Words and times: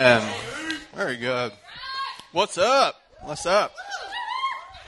Um, 0.00 0.26
very 0.94 1.18
good. 1.18 1.52
What's 2.32 2.56
up? 2.56 2.98
What's 3.20 3.44
up? 3.44 3.74
I 4.72 4.78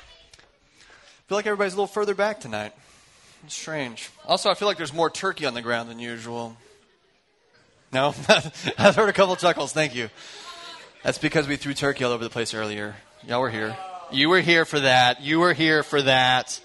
feel 1.29 1.37
like 1.37 1.47
everybody's 1.47 1.75
a 1.75 1.77
little 1.77 1.87
further 1.87 2.15
back 2.15 2.41
tonight. 2.41 2.73
It's 3.45 3.55
strange. 3.55 4.09
Also, 4.27 4.49
I 4.51 4.55
feel 4.55 4.67
like 4.67 4.79
there's 4.79 4.95
more 4.95 5.11
turkey 5.11 5.45
on 5.45 5.53
the 5.53 5.61
ground 5.61 5.91
than 5.91 5.99
usual. 5.99 6.57
No? 7.93 8.15
I've 8.79 8.97
heard 8.97 9.11
a 9.11 9.13
couple 9.13 9.37
chuckles. 9.37 9.75
Thank 9.75 9.95
you. 9.95 10.09
That's 11.03 11.19
because 11.19 11.47
we 11.47 11.57
threw 11.57 11.75
turkey 11.75 12.05
all 12.05 12.13
over 12.13 12.25
the 12.25 12.31
place 12.31 12.55
earlier. 12.55 12.97
Y'all 13.27 13.43
were 13.43 13.51
here. 13.51 13.77
You 14.13 14.31
were 14.31 14.41
here 14.41 14.65
for 14.65 14.81
that. 14.81 15.21
You 15.21 15.41
were 15.41 15.53
here 15.53 15.83
for 15.83 16.01
that. 16.01 16.59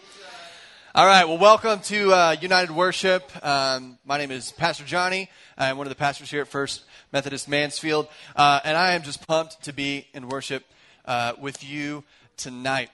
All 0.97 1.05
right. 1.05 1.27
Well, 1.27 1.37
welcome 1.37 1.79
to 1.81 2.11
uh, 2.11 2.35
United 2.41 2.71
Worship. 2.71 3.29
Um, 3.45 3.99
my 4.03 4.17
name 4.17 4.31
is 4.31 4.51
Pastor 4.51 4.83
Johnny. 4.83 5.29
I'm 5.55 5.77
one 5.77 5.85
of 5.85 5.89
the 5.89 5.95
pastors 5.95 6.31
here 6.31 6.41
at 6.41 6.47
First 6.47 6.85
Methodist 7.13 7.47
Mansfield, 7.47 8.07
uh, 8.35 8.61
and 8.63 8.75
I 8.75 8.93
am 8.93 9.03
just 9.03 9.27
pumped 9.27 9.65
to 9.65 9.73
be 9.73 10.07
in 10.15 10.27
worship 10.27 10.65
uh, 11.05 11.33
with 11.39 11.63
you 11.63 12.03
tonight. 12.35 12.89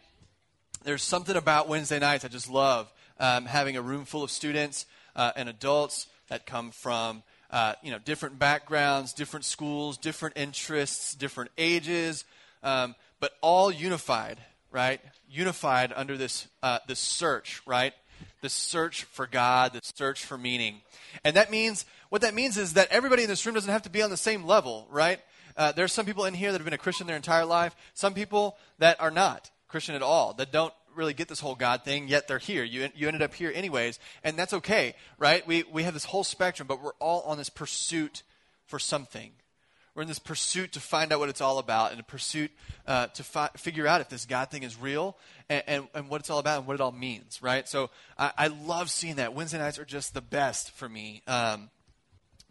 There's 0.83 1.01
something 1.01 1.37
about 1.37 1.69
Wednesday 1.69 1.97
nights 1.97 2.25
I 2.25 2.27
just 2.27 2.49
love 2.49 2.91
um, 3.21 3.45
having 3.45 3.77
a 3.77 3.81
room 3.81 4.03
full 4.03 4.21
of 4.21 4.31
students 4.31 4.85
uh, 5.15 5.31
and 5.37 5.47
adults 5.47 6.07
that 6.27 6.45
come 6.45 6.71
from 6.71 7.23
uh, 7.51 7.75
you 7.81 7.91
know 7.91 7.99
different 7.99 8.37
backgrounds, 8.37 9.13
different 9.13 9.45
schools, 9.45 9.97
different 9.97 10.35
interests, 10.35 11.15
different 11.15 11.51
ages, 11.57 12.25
um, 12.63 12.95
but 13.21 13.31
all 13.39 13.71
unified, 13.71 14.39
right? 14.73 14.99
Unified 15.29 15.93
under 15.95 16.17
this 16.17 16.47
uh, 16.61 16.79
this 16.87 16.99
search, 16.99 17.61
right? 17.65 17.93
The 18.41 18.49
search 18.49 19.03
for 19.05 19.25
God, 19.25 19.71
the 19.71 19.79
search 19.81 20.25
for 20.25 20.37
meaning, 20.37 20.81
and 21.23 21.37
that 21.37 21.49
means 21.49 21.85
what 22.09 22.21
that 22.23 22.33
means 22.33 22.57
is 22.57 22.73
that 22.73 22.89
everybody 22.91 23.23
in 23.23 23.29
this 23.29 23.45
room 23.45 23.55
doesn't 23.55 23.71
have 23.71 23.83
to 23.83 23.89
be 23.89 24.01
on 24.01 24.09
the 24.09 24.17
same 24.17 24.43
level, 24.43 24.87
right? 24.91 25.19
Uh, 25.55 25.71
there's 25.71 25.93
some 25.93 26.05
people 26.05 26.25
in 26.25 26.33
here 26.33 26.51
that 26.51 26.57
have 26.57 26.65
been 26.65 26.73
a 26.73 26.77
Christian 26.77 27.07
their 27.07 27.15
entire 27.15 27.45
life, 27.45 27.75
some 27.93 28.13
people 28.13 28.57
that 28.79 28.99
are 28.99 29.11
not 29.11 29.49
Christian 29.67 29.95
at 29.95 30.01
all, 30.01 30.33
that 30.33 30.51
don't 30.51 30.73
really 30.95 31.13
get 31.13 31.27
this 31.27 31.39
whole 31.39 31.55
God 31.55 31.83
thing, 31.83 32.07
yet 32.07 32.27
they're 32.27 32.39
here. 32.39 32.63
You, 32.63 32.89
you 32.95 33.07
ended 33.07 33.21
up 33.21 33.33
here 33.33 33.51
anyways, 33.53 33.99
and 34.23 34.37
that's 34.37 34.53
okay, 34.53 34.95
right? 35.17 35.45
We, 35.47 35.63
we 35.63 35.83
have 35.83 35.93
this 35.93 36.05
whole 36.05 36.23
spectrum, 36.23 36.67
but 36.67 36.81
we're 36.81 36.93
all 36.99 37.21
on 37.21 37.37
this 37.37 37.49
pursuit 37.49 38.23
for 38.65 38.79
something. 38.79 39.31
We're 39.95 40.01
in 40.01 40.07
this 40.07 40.19
pursuit 40.19 40.71
to 40.73 40.79
find 40.79 41.13
out 41.13 41.19
what 41.19 41.29
it's 41.29 41.41
all 41.41 41.59
about 41.59 41.91
and 41.91 41.99
a 41.99 42.03
pursuit 42.03 42.51
uh, 42.87 43.07
to 43.07 43.23
fi- 43.23 43.51
figure 43.57 43.85
out 43.85 44.01
if 44.01 44.09
this 44.09 44.25
God 44.25 44.49
thing 44.49 44.63
is 44.63 44.75
real 44.79 45.15
and, 45.49 45.63
and, 45.67 45.87
and, 45.93 46.09
what 46.09 46.21
it's 46.21 46.31
all 46.31 46.39
about 46.39 46.59
and 46.59 46.67
what 46.67 46.73
it 46.73 46.81
all 46.81 46.91
means, 46.91 47.43
right? 47.43 47.67
So 47.67 47.91
I, 48.17 48.31
I 48.35 48.47
love 48.47 48.89
seeing 48.89 49.17
that. 49.17 49.35
Wednesday 49.35 49.59
nights 49.59 49.77
are 49.77 49.85
just 49.85 50.15
the 50.15 50.21
best 50.21 50.71
for 50.71 50.89
me. 50.89 51.21
Um, 51.27 51.69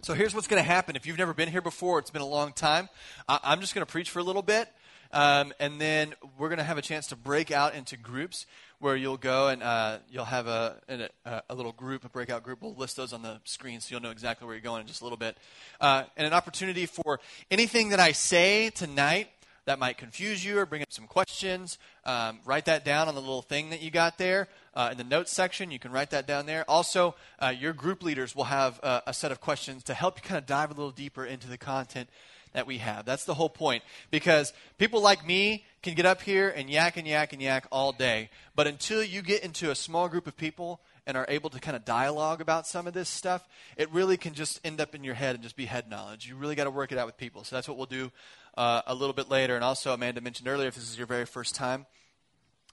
so 0.03 0.15
here's 0.15 0.35
what's 0.35 0.47
going 0.47 0.63
to 0.63 0.69
happen. 0.69 0.95
If 0.95 1.07
you've 1.07 1.19
never 1.19 1.35
been 1.35 1.49
here 1.49 1.61
before, 1.61 1.99
it's 1.99 2.11
been 2.11 2.23
a 2.23 2.27
long 2.27 2.53
time. 2.53 2.89
I'm 3.29 3.61
just 3.61 3.75
going 3.75 3.87
to 3.87 3.91
preach 3.91 4.11
for 4.11 4.19
a 4.19 4.25
little 4.25 4.43
bit, 4.43 4.69
um, 5.13 5.53
and 5.61 5.81
then 5.81 6.15
we're 6.39 6.49
going 6.49 6.59
to 6.59 6.65
have 6.65 6.79
a 6.79 6.83
chance 6.83 7.07
to 7.09 7.17
break 7.17 7.51
out 7.53 7.75
into 7.75 7.97
groups 7.97 8.47
where 8.83 8.97
you'll 8.97 9.17
go 9.17 9.47
and 9.47 9.63
uh, 9.63 9.99
you'll 10.11 10.25
have 10.25 10.49
a, 10.49 10.77
a, 11.25 11.43
a, 11.51 11.55
little 11.55 11.71
group, 11.71 12.05
a 12.05 12.09
breakout 12.09 12.43
group. 12.43 12.61
We'll 12.61 12.75
list 12.75 12.97
those 12.97 13.13
on 13.13 13.23
the 13.23 13.41
screen 13.45 13.81
so 13.81 13.93
you'll 13.93 14.03
know 14.03 14.11
exactly 14.11 14.45
where 14.45 14.57
you're 14.57 14.63
going 14.63 14.81
in 14.81 14.89
just 14.89 15.03
a 15.03 15.05
little 15.05 15.17
bit. 15.17 15.37
Uh, 15.81 16.03
and 16.17 16.27
an 16.27 16.33
opportunity 16.33 16.87
for 16.87 17.21
anything 17.49 17.91
that 17.91 18.01
I 18.01 18.11
say 18.11 18.71
tonight 18.71 19.29
that 19.67 19.79
might 19.79 19.99
confuse 19.99 20.45
you 20.45 20.59
or 20.59 20.67
bring 20.67 20.83
up 20.83 20.93
some 20.93 21.07
questions. 21.07 21.79
Um, 22.05 22.41
write 22.45 22.65
that 22.65 22.85
down 22.85 23.07
on 23.07 23.15
the 23.15 23.21
little 23.21 23.43
thing 23.43 23.71
that 23.71 23.83
you 23.83 23.93
got 23.93 24.19
there 24.19 24.49
uh, 24.75 24.89
in 24.91 24.99
the 24.99 25.05
notes 25.05 25.31
section. 25.31 25.71
You 25.71 25.79
can 25.79 25.93
write 25.93 26.11
that 26.11 26.27
down 26.27 26.47
there. 26.47 26.69
Also, 26.69 27.15
uh, 27.39 27.55
your 27.57 27.73
group 27.73 28.03
leaders 28.03 28.35
will 28.35 28.45
have 28.45 28.81
uh, 28.83 29.03
a 29.07 29.15
set 29.15 29.31
of 29.31 29.41
questions 29.41 29.85
to 29.85 29.95
help 29.95 30.17
you 30.17 30.29
kind 30.29 30.39
of 30.39 30.47
dive 30.47 30.73
a 30.73 30.75
little 30.75 30.91
deeper 30.91 31.25
into 31.25 31.49
the 31.49 31.57
content 31.57 32.09
that 32.53 32.67
we 32.67 32.79
have. 32.79 33.05
That's 33.05 33.25
the 33.25 33.35
whole 33.35 33.49
point. 33.49 33.83
Because 34.11 34.53
people 34.79 35.01
like 35.01 35.27
me 35.27 35.65
can 35.83 35.95
get 35.95 36.07
up 36.07 36.23
here 36.23 36.49
and 36.49 36.71
yak 36.71 36.97
and 36.97 37.07
yak 37.07 37.33
and 37.33 37.43
yak 37.43 37.67
all 37.73 37.93
day. 37.93 38.31
But 38.55 38.67
until 38.67 39.03
you 39.03 39.23
get 39.23 39.43
into 39.43 39.71
a 39.71 39.75
small 39.75 40.09
group 40.09 40.27
of 40.27 40.37
people 40.37 40.81
and 41.07 41.17
are 41.17 41.27
able 41.29 41.51
to 41.51 41.59
kind 41.59 41.77
of 41.77 41.85
dialogue 41.85 42.41
about 42.41 42.67
some 42.67 42.87
of 42.87 42.95
this 42.95 43.09
stuff, 43.09 43.47
it 43.77 43.91
really 43.91 44.17
can 44.17 44.35
just 44.35 44.61
end 44.65 44.81
up 44.81 44.95
in 44.95 45.03
your 45.03 45.15
head 45.15 45.35
and 45.35 45.43
just 45.43 45.57
be 45.57 45.67
head 45.67 45.91
knowledge. 45.91 46.29
You 46.29 46.37
really 46.37 46.55
got 46.55 46.65
to 46.65 46.71
work 46.71 46.93
it 46.93 46.99
out 46.99 47.07
with 47.07 47.17
people. 47.17 47.43
So 47.45 47.57
that's 47.57 47.69
what 47.69 47.77
we'll 47.77 47.87
do 47.87 48.13
uh, 48.57 48.83
a 48.87 48.95
little 48.95 49.15
bit 49.15 49.29
later. 49.29 49.57
And 49.57 49.65
also, 49.65 49.93
Amanda 49.93 50.21
mentioned 50.21 50.49
earlier, 50.49 50.69
if 50.69 50.75
this 50.75 50.89
is 50.89 50.97
your 50.97 51.07
very 51.07 51.27
first 51.27 51.55
time, 51.55 51.87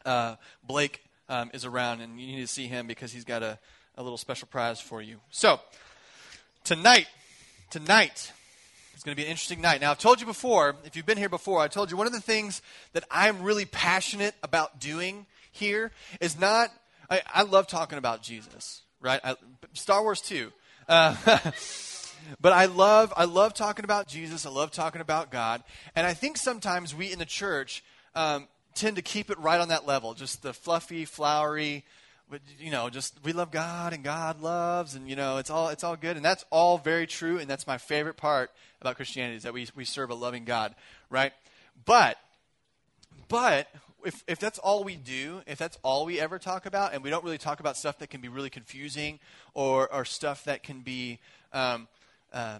uh, 0.06 0.35
Blake 0.63 1.03
um, 1.28 1.50
is 1.53 1.66
around, 1.66 2.01
and 2.01 2.19
you 2.19 2.28
need 2.28 2.41
to 2.41 2.47
see 2.47 2.68
him 2.68 2.88
because 2.88 3.12
he's 3.12 3.25
got 3.25 3.44
a, 3.44 3.59
a 3.97 4.03
little 4.03 4.18
special 4.18 4.47
prize 4.47 4.79
for 4.79 5.01
you. 5.01 5.19
So, 5.29 5.59
tonight, 6.63 7.07
tonight, 7.69 8.31
it's 9.00 9.06
going 9.06 9.16
to 9.16 9.22
be 9.22 9.24
an 9.24 9.32
interesting 9.32 9.62
night. 9.62 9.80
Now, 9.80 9.92
I've 9.92 9.98
told 9.98 10.20
you 10.20 10.26
before, 10.26 10.76
if 10.84 10.98
you've 10.98 11.06
been 11.06 11.18
here 11.18 11.30
before, 11.30 11.62
I 11.62 11.70
told 11.70 11.90
you 11.90 11.96
one 11.96 12.06
of 12.06 12.12
the 12.12 12.20
things 12.20 12.62
that 12.92 13.06
I'm 13.10 13.44
really 13.44 13.64
passionate 13.64 14.36
about 14.44 14.82
doing 14.82 15.26
here 15.54 15.92
is 16.20 16.38
not, 16.38 16.70
I, 17.10 17.22
I 17.34 17.44
love 17.44 17.66
talking 17.68 17.98
about 17.98 18.22
Jesus, 18.22 18.82
right? 19.00 19.22
I, 19.24 19.38
Star 19.72 20.04
Wars 20.04 20.20
too. 20.20 20.52
Uh, 20.90 21.16
but 22.42 22.52
I 22.52 22.66
love, 22.66 23.14
I 23.16 23.24
love 23.24 23.54
talking 23.54 23.86
about 23.86 24.10
Jesus. 24.10 24.46
I 24.46 24.50
love 24.50 24.70
talking 24.70 25.00
about 25.00 25.31
God. 25.31 25.64
And 25.96 26.06
I 26.06 26.14
think 26.14 26.36
sometimes 26.36 26.94
we 26.94 27.10
in 27.10 27.20
the 27.20 27.26
church 27.26 27.86
um, 28.16 28.50
tend 28.76 28.98
to 28.98 29.02
keep 29.02 29.30
it 29.30 29.40
right 29.40 29.62
on 29.62 29.70
that 29.70 29.88
level, 29.88 30.14
just 30.14 30.44
the 30.44 30.52
fluffy, 30.52 31.06
flowery, 31.06 31.86
you 32.59 32.72
know, 32.72 32.90
just 32.90 33.16
we 33.23 33.34
love 33.34 33.51
God 33.51 33.94
and 33.94 34.03
God 34.03 34.41
loves, 34.41 34.95
and 34.95 35.09
you 35.09 35.16
know, 35.16 35.38
it's 35.38 35.50
all 35.50 35.69
it's 35.69 35.84
all 35.84 35.95
good, 35.95 36.16
and 36.16 36.23
that's 36.23 36.45
all 36.51 36.78
very 36.78 37.07
true, 37.07 37.40
and 37.40 37.50
that's 37.50 37.66
my 37.66 37.78
favorite 37.78 38.17
part 38.17 38.51
about 38.81 38.95
Christianity 38.95 39.38
is 39.38 39.44
that 39.44 39.53
we 39.53 39.67
we 39.75 39.85
serve 39.85 40.09
a 40.09 40.16
loving 40.16 40.45
God, 40.45 40.75
right? 41.09 41.34
But 41.85 42.18
but 43.28 43.68
if 44.06 44.23
if 44.28 44.39
that's 44.39 44.59
all 44.59 44.84
we 44.84 44.95
do, 44.95 45.41
if 45.47 45.57
that's 45.57 45.78
all 45.84 46.06
we 46.06 46.19
ever 46.19 46.39
talk 46.39 46.66
about, 46.66 46.94
and 46.94 47.03
we 47.03 47.09
don't 47.09 47.23
really 47.23 47.38
talk 47.38 47.59
about 47.59 47.78
stuff 47.78 48.00
that 48.00 48.09
can 48.09 48.22
be 48.22 48.28
really 48.28 48.50
confusing 48.50 49.19
or 49.53 49.91
or 49.94 50.06
stuff 50.06 50.44
that 50.44 50.63
can 50.63 50.81
be 50.81 51.19
um, 51.51 51.88
um, 52.34 52.59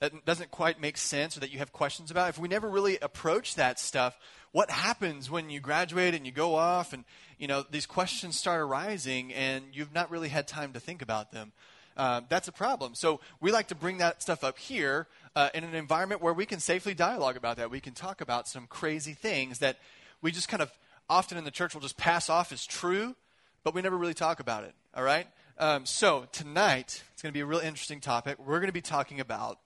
that 0.00 0.24
doesn't 0.24 0.50
quite 0.50 0.80
make 0.80 0.96
sense 0.96 1.36
or 1.36 1.40
that 1.40 1.50
you 1.50 1.58
have 1.58 1.72
questions 1.72 2.10
about, 2.10 2.28
if 2.28 2.38
we 2.38 2.48
never 2.48 2.68
really 2.68 2.98
approach 2.98 3.54
that 3.54 3.78
stuff, 3.80 4.18
what 4.52 4.70
happens 4.70 5.30
when 5.30 5.50
you 5.50 5.60
graduate 5.60 6.14
and 6.14 6.26
you 6.26 6.32
go 6.32 6.54
off 6.54 6.92
and 6.92 7.04
you 7.38 7.46
know 7.46 7.64
these 7.70 7.86
questions 7.86 8.38
start 8.38 8.60
arising 8.60 9.32
and 9.32 9.64
you've 9.72 9.92
not 9.92 10.10
really 10.10 10.28
had 10.28 10.46
time 10.46 10.72
to 10.72 10.80
think 10.80 11.02
about 11.02 11.32
them? 11.32 11.52
Uh, 11.96 12.20
that's 12.28 12.46
a 12.46 12.52
problem. 12.52 12.94
So 12.94 13.20
we 13.40 13.50
like 13.50 13.68
to 13.68 13.74
bring 13.74 13.98
that 13.98 14.22
stuff 14.22 14.44
up 14.44 14.58
here 14.58 15.06
uh, 15.34 15.48
in 15.54 15.64
an 15.64 15.74
environment 15.74 16.20
where 16.20 16.34
we 16.34 16.44
can 16.44 16.60
safely 16.60 16.92
dialogue 16.92 17.36
about 17.36 17.56
that. 17.56 17.70
We 17.70 17.80
can 17.80 17.94
talk 17.94 18.20
about 18.20 18.48
some 18.48 18.66
crazy 18.66 19.14
things 19.14 19.60
that 19.60 19.78
we 20.20 20.30
just 20.30 20.48
kind 20.48 20.62
of 20.62 20.70
often 21.08 21.38
in 21.38 21.44
the 21.44 21.50
church 21.50 21.72
will 21.72 21.80
just 21.80 21.96
pass 21.96 22.28
off 22.28 22.52
as 22.52 22.66
true, 22.66 23.16
but 23.64 23.74
we 23.74 23.80
never 23.80 23.96
really 23.96 24.14
talk 24.14 24.40
about 24.40 24.64
it. 24.64 24.74
All 24.94 25.02
right. 25.02 25.26
Um, 25.58 25.86
so 25.86 26.26
tonight 26.32 27.02
it's 27.12 27.22
going 27.22 27.30
to 27.30 27.36
be 27.36 27.40
a 27.40 27.46
real 27.46 27.60
interesting 27.60 28.00
topic. 28.00 28.38
We're 28.38 28.58
going 28.58 28.68
to 28.68 28.72
be 28.72 28.82
talking 28.82 29.20
about 29.20 29.58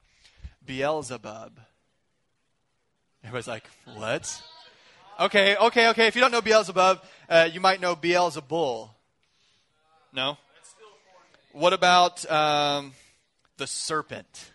Beelzebub. 0.65 1.59
Everybody's 3.23 3.49
like, 3.49 3.65
what? 3.95 4.43
Okay, 5.19 5.57
okay, 5.57 5.89
okay. 5.89 6.07
If 6.07 6.15
you 6.15 6.21
don't 6.23 6.33
know 6.33 6.41
Beelzebub, 6.41 7.03
uh, 7.29 7.49
you 7.53 7.61
might 7.61 7.81
know 7.81 7.95
Beelzebul. 7.95 8.89
No? 10.13 10.39
What 11.53 11.73
about 11.73 12.31
um, 12.31 12.93
the 13.59 13.67
serpent? 13.67 14.51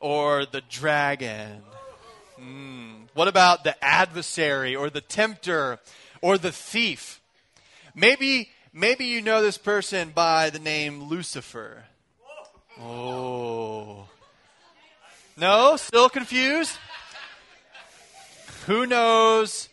Or 0.00 0.46
the 0.46 0.62
dragon? 0.62 1.62
Mm. 2.40 3.08
What 3.14 3.28
about 3.28 3.64
the 3.64 3.82
adversary 3.84 4.74
or 4.74 4.90
the 4.90 5.00
tempter 5.00 5.78
or 6.20 6.38
the 6.38 6.52
thief? 6.52 7.20
Maybe, 7.94 8.50
maybe 8.72 9.04
you 9.04 9.20
know 9.20 9.42
this 9.42 9.58
person 9.58 10.10
by 10.10 10.50
the 10.50 10.58
name 10.58 11.04
Lucifer. 11.04 11.84
Oh. 12.80 14.08
No? 15.36 15.76
Still 15.76 16.08
confused? 16.08 16.78
Who 18.66 18.86
knows? 18.86 19.68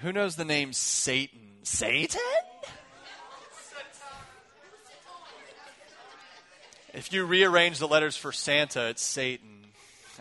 Who 0.00 0.12
knows 0.12 0.36
the 0.36 0.44
name 0.44 0.72
Satan? 0.72 1.40
Satan? 1.62 2.20
If 6.94 7.12
you 7.12 7.24
rearrange 7.24 7.78
the 7.78 7.88
letters 7.88 8.16
for 8.16 8.32
Santa, 8.32 8.88
it's 8.88 9.02
Satan. 9.02 9.48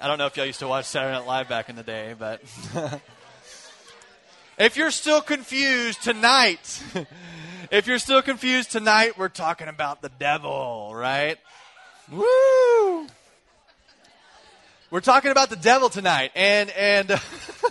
I 0.01 0.07
don't 0.07 0.17
know 0.17 0.25
if 0.25 0.37
y'all 0.37 0.45
used 0.45 0.59
to 0.59 0.67
watch 0.67 0.85
Saturday 0.85 1.17
Night 1.17 1.27
Live 1.27 1.49
back 1.49 1.69
in 1.69 1.75
the 1.75 1.83
day, 1.83 2.15
but 2.17 2.41
if 4.57 4.77
you're 4.77 4.91
still 4.91 5.21
confused 5.21 6.01
tonight, 6.01 6.81
if 7.71 7.87
you're 7.87 7.99
still 7.99 8.21
confused 8.21 8.71
tonight, 8.71 9.17
we're 9.17 9.29
talking 9.29 9.67
about 9.67 10.01
the 10.01 10.09
devil, 10.17 10.91
right? 10.95 11.37
Woo! 12.09 13.07
We're 14.91 14.99
talking 14.99 15.31
about 15.31 15.49
the 15.49 15.55
devil 15.55 15.87
tonight, 15.89 16.31
and 16.35 16.69
and 16.71 17.07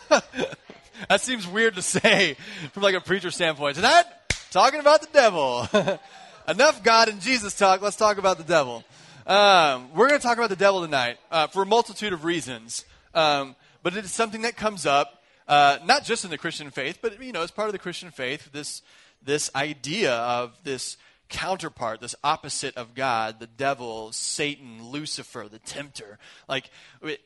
that 0.09 1.21
seems 1.21 1.47
weird 1.47 1.75
to 1.75 1.83
say 1.83 2.35
from 2.73 2.83
like 2.83 2.95
a 2.95 3.01
preacher 3.03 3.31
standpoint. 3.31 3.77
Tonight, 3.77 4.05
talking 4.51 4.81
about 4.81 5.03
the 5.03 5.09
devil. 5.13 5.69
Enough 6.49 6.83
God 6.83 7.11
and 7.11 7.21
Jesus 7.21 7.55
talk. 7.55 7.83
Let's 7.83 7.97
talk 7.97 8.17
about 8.17 8.39
the 8.39 8.45
devil. 8.45 8.85
Um, 9.27 9.93
we're 9.93 10.09
going 10.09 10.19
to 10.19 10.27
talk 10.27 10.39
about 10.39 10.49
the 10.49 10.57
devil 10.57 10.81
tonight 10.81 11.19
uh, 11.31 11.47
for 11.49 11.65
a 11.65 11.67
multitude 11.67 12.15
of 12.15 12.25
reasons. 12.25 12.87
Um, 13.13 13.55
but 13.83 13.95
it 13.95 14.03
is 14.07 14.13
something 14.13 14.41
that 14.41 14.57
comes 14.57 14.87
up 14.87 15.23
uh, 15.47 15.77
not 15.85 16.05
just 16.05 16.25
in 16.25 16.31
the 16.31 16.39
Christian 16.39 16.71
faith, 16.71 17.01
but 17.03 17.23
you 17.23 17.33
know, 17.33 17.43
as 17.43 17.51
part 17.51 17.69
of 17.69 17.73
the 17.73 17.79
Christian 17.79 18.11
faith, 18.11 18.51
this 18.51 18.81
this 19.23 19.51
idea 19.55 20.15
of 20.15 20.57
this 20.65 20.97
counterpart, 21.31 22.01
this 22.01 22.15
opposite 22.23 22.77
of 22.77 22.95
God, 22.95 23.41
the 23.41 23.47
devil, 23.47 24.13
Satan, 24.13 24.85
Lucifer, 24.91 25.47
the 25.51 25.61
tempter. 25.61 26.19
Like, 26.49 26.71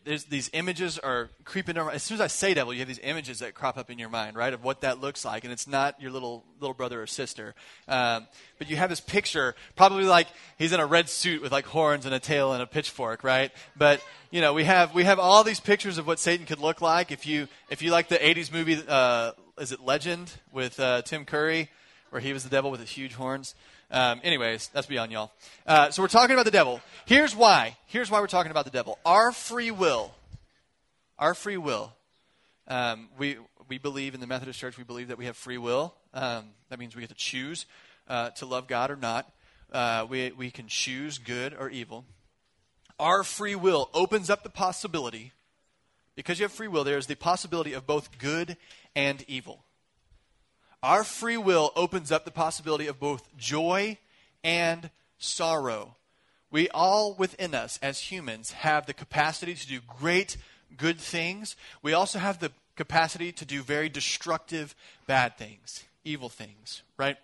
there's, 0.04 0.24
these 0.24 0.50
images 0.52 0.98
are 0.98 1.30
creeping 1.44 1.76
around. 1.76 1.94
As 1.94 2.02
soon 2.02 2.16
as 2.16 2.20
I 2.20 2.26
say 2.28 2.54
devil, 2.54 2.72
you 2.72 2.80
have 2.80 2.88
these 2.88 3.00
images 3.02 3.40
that 3.40 3.54
crop 3.54 3.76
up 3.76 3.90
in 3.90 3.98
your 3.98 4.10
mind, 4.10 4.36
right, 4.36 4.52
of 4.52 4.62
what 4.62 4.82
that 4.82 5.00
looks 5.00 5.24
like. 5.24 5.44
And 5.44 5.52
it's 5.52 5.66
not 5.66 6.00
your 6.00 6.12
little, 6.12 6.44
little 6.60 6.74
brother 6.74 7.02
or 7.02 7.06
sister. 7.06 7.54
Um, 7.88 8.28
but 8.58 8.70
you 8.70 8.76
have 8.76 8.90
this 8.90 9.00
picture, 9.00 9.56
probably 9.74 10.04
like 10.04 10.28
he's 10.58 10.72
in 10.72 10.80
a 10.80 10.86
red 10.86 11.08
suit 11.08 11.42
with 11.42 11.50
like 11.50 11.64
horns 11.64 12.06
and 12.06 12.14
a 12.14 12.20
tail 12.20 12.52
and 12.52 12.62
a 12.62 12.66
pitchfork, 12.66 13.24
right? 13.24 13.50
But, 13.76 14.00
you 14.30 14.40
know, 14.40 14.52
we 14.52 14.64
have, 14.64 14.94
we 14.94 15.04
have 15.04 15.18
all 15.18 15.42
these 15.42 15.60
pictures 15.60 15.98
of 15.98 16.06
what 16.06 16.18
Satan 16.18 16.46
could 16.46 16.60
look 16.60 16.80
like. 16.80 17.10
If 17.10 17.26
you, 17.26 17.48
if 17.70 17.82
you 17.82 17.90
like 17.90 18.08
the 18.08 18.16
80s 18.16 18.52
movie, 18.52 18.80
uh, 18.86 19.32
is 19.58 19.72
it 19.72 19.80
Legend 19.80 20.32
with 20.52 20.78
uh, 20.78 21.02
Tim 21.02 21.24
Curry, 21.24 21.70
where 22.10 22.20
he 22.20 22.32
was 22.32 22.44
the 22.44 22.50
devil 22.50 22.70
with 22.70 22.80
his 22.80 22.90
huge 22.90 23.14
horns? 23.14 23.54
Um, 23.90 24.20
anyways, 24.24 24.68
that's 24.72 24.86
beyond 24.86 25.12
y'all. 25.12 25.32
Uh, 25.66 25.90
so 25.90 26.02
we're 26.02 26.08
talking 26.08 26.34
about 26.34 26.44
the 26.44 26.50
devil. 26.50 26.80
Here's 27.06 27.34
why. 27.36 27.76
Here's 27.86 28.10
why 28.10 28.20
we're 28.20 28.26
talking 28.26 28.50
about 28.50 28.64
the 28.64 28.70
devil. 28.70 28.98
Our 29.04 29.32
free 29.32 29.70
will. 29.70 30.14
Our 31.18 31.34
free 31.34 31.56
will. 31.56 31.92
Um, 32.66 33.08
we 33.18 33.36
we 33.68 33.78
believe 33.78 34.14
in 34.14 34.20
the 34.20 34.26
Methodist 34.26 34.58
Church. 34.58 34.76
We 34.76 34.84
believe 34.84 35.08
that 35.08 35.18
we 35.18 35.26
have 35.26 35.36
free 35.36 35.58
will. 35.58 35.94
Um, 36.12 36.50
that 36.70 36.78
means 36.78 36.94
we 36.96 37.00
get 37.00 37.10
to 37.10 37.14
choose 37.14 37.66
uh, 38.08 38.30
to 38.30 38.46
love 38.46 38.66
God 38.68 38.90
or 38.90 38.96
not. 38.96 39.30
Uh, 39.72 40.06
we 40.08 40.32
we 40.32 40.50
can 40.50 40.66
choose 40.66 41.18
good 41.18 41.54
or 41.58 41.68
evil. 41.68 42.04
Our 42.98 43.24
free 43.24 43.54
will 43.54 43.90
opens 43.92 44.30
up 44.30 44.44
the 44.44 44.50
possibility, 44.50 45.32
because 46.14 46.38
you 46.38 46.44
have 46.44 46.52
free 46.52 46.68
will. 46.68 46.84
There 46.84 46.98
is 46.98 47.06
the 47.06 47.16
possibility 47.16 47.72
of 47.72 47.86
both 47.86 48.18
good 48.18 48.56
and 48.94 49.24
evil. 49.26 49.63
Our 50.84 51.02
free 51.02 51.38
will 51.38 51.72
opens 51.76 52.12
up 52.12 52.26
the 52.26 52.30
possibility 52.30 52.88
of 52.88 53.00
both 53.00 53.34
joy 53.38 53.96
and 54.44 54.90
sorrow. 55.16 55.96
We 56.50 56.68
all 56.68 57.14
within 57.14 57.54
us 57.54 57.78
as 57.80 57.98
humans 57.98 58.52
have 58.52 58.84
the 58.84 58.92
capacity 58.92 59.54
to 59.54 59.66
do 59.66 59.80
great 59.80 60.36
good 60.76 61.00
things. 61.00 61.56
We 61.82 61.94
also 61.94 62.18
have 62.18 62.38
the 62.38 62.52
capacity 62.76 63.32
to 63.32 63.46
do 63.46 63.62
very 63.62 63.88
destructive 63.88 64.74
bad 65.06 65.38
things, 65.38 65.84
evil 66.04 66.28
things, 66.28 66.82
right? 66.98 67.16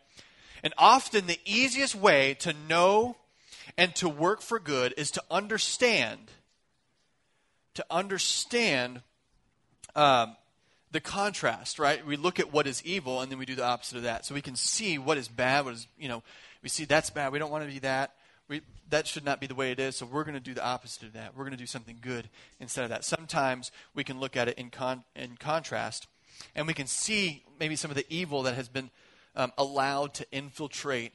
And 0.62 0.72
often 0.78 1.26
the 1.26 1.38
easiest 1.44 1.94
way 1.94 2.32
to 2.40 2.54
know 2.66 3.16
and 3.76 3.94
to 3.96 4.08
work 4.08 4.40
for 4.40 4.58
good 4.58 4.94
is 4.96 5.10
to 5.10 5.22
understand 5.30 6.30
to 7.74 7.84
understand 7.90 9.02
um, 9.94 10.34
the 10.90 11.00
contrast, 11.00 11.78
right? 11.78 12.04
We 12.04 12.16
look 12.16 12.40
at 12.40 12.52
what 12.52 12.66
is 12.66 12.84
evil 12.84 13.20
and 13.20 13.30
then 13.30 13.38
we 13.38 13.46
do 13.46 13.54
the 13.54 13.64
opposite 13.64 13.96
of 13.96 14.02
that. 14.04 14.24
So 14.24 14.34
we 14.34 14.42
can 14.42 14.56
see 14.56 14.98
what 14.98 15.18
is 15.18 15.28
bad, 15.28 15.64
what 15.64 15.74
is, 15.74 15.86
you 15.98 16.08
know, 16.08 16.22
we 16.62 16.68
see 16.68 16.84
that's 16.84 17.10
bad. 17.10 17.32
We 17.32 17.38
don't 17.38 17.50
want 17.50 17.64
to 17.64 17.70
be 17.70 17.78
that. 17.80 18.14
We, 18.48 18.62
that 18.88 19.06
should 19.06 19.24
not 19.24 19.40
be 19.40 19.46
the 19.46 19.54
way 19.54 19.70
it 19.70 19.78
is. 19.78 19.96
So 19.96 20.06
we're 20.06 20.24
going 20.24 20.34
to 20.34 20.40
do 20.40 20.54
the 20.54 20.64
opposite 20.64 21.04
of 21.04 21.12
that. 21.12 21.36
We're 21.36 21.44
going 21.44 21.56
to 21.56 21.58
do 21.58 21.66
something 21.66 21.98
good 22.00 22.28
instead 22.58 22.82
of 22.82 22.90
that. 22.90 23.04
Sometimes 23.04 23.70
we 23.94 24.02
can 24.02 24.18
look 24.18 24.36
at 24.36 24.48
it 24.48 24.58
in, 24.58 24.70
con, 24.70 25.04
in 25.14 25.36
contrast 25.36 26.08
and 26.56 26.66
we 26.66 26.74
can 26.74 26.86
see 26.86 27.44
maybe 27.60 27.76
some 27.76 27.90
of 27.90 27.96
the 27.96 28.06
evil 28.08 28.42
that 28.42 28.54
has 28.54 28.68
been 28.68 28.90
um, 29.36 29.52
allowed 29.56 30.14
to 30.14 30.26
infiltrate 30.32 31.12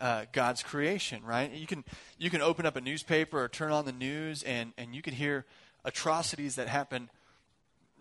uh, 0.00 0.26
God's 0.32 0.62
creation, 0.62 1.24
right? 1.24 1.50
You 1.50 1.66
can, 1.66 1.84
you 2.18 2.30
can 2.30 2.40
open 2.40 2.66
up 2.66 2.76
a 2.76 2.80
newspaper 2.80 3.42
or 3.42 3.48
turn 3.48 3.72
on 3.72 3.84
the 3.84 3.92
news 3.92 4.44
and, 4.44 4.72
and 4.78 4.94
you 4.94 5.02
can 5.02 5.14
hear 5.14 5.44
atrocities 5.84 6.54
that 6.54 6.68
happen 6.68 7.10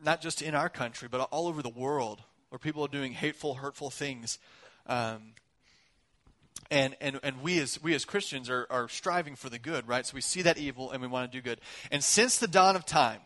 not 0.04 0.22
just 0.22 0.42
in 0.42 0.56
our 0.56 0.70
country, 0.70 1.08
but 1.10 1.22
all 1.32 1.48
over 1.48 1.62
the 1.62 1.70
world, 1.70 2.22
where 2.50 2.60
people 2.60 2.84
are 2.84 2.90
doing 2.90 3.14
hateful, 3.14 3.56
hurtful 3.56 3.90
things. 3.90 4.40
Um, 4.86 5.34
and, 6.70 6.96
and, 7.00 7.20
and 7.24 7.42
we 7.42 7.60
as, 7.60 7.82
we 7.82 7.94
as 7.94 8.06
Christians 8.06 8.50
are, 8.50 8.68
are 8.70 8.90
striving 8.90 9.36
for 9.36 9.50
the 9.50 9.60
good, 9.60 9.88
right? 9.88 10.06
So 10.06 10.16
we 10.16 10.22
see 10.22 10.42
that 10.44 10.58
evil 10.58 10.92
and 10.92 11.02
we 11.02 11.08
want 11.08 11.32
to 11.32 11.38
do 11.38 11.42
good. 11.42 11.62
And 11.92 12.04
since 12.04 12.38
the 12.40 12.48
dawn 12.48 12.76
of 12.76 12.86
time, 12.86 13.22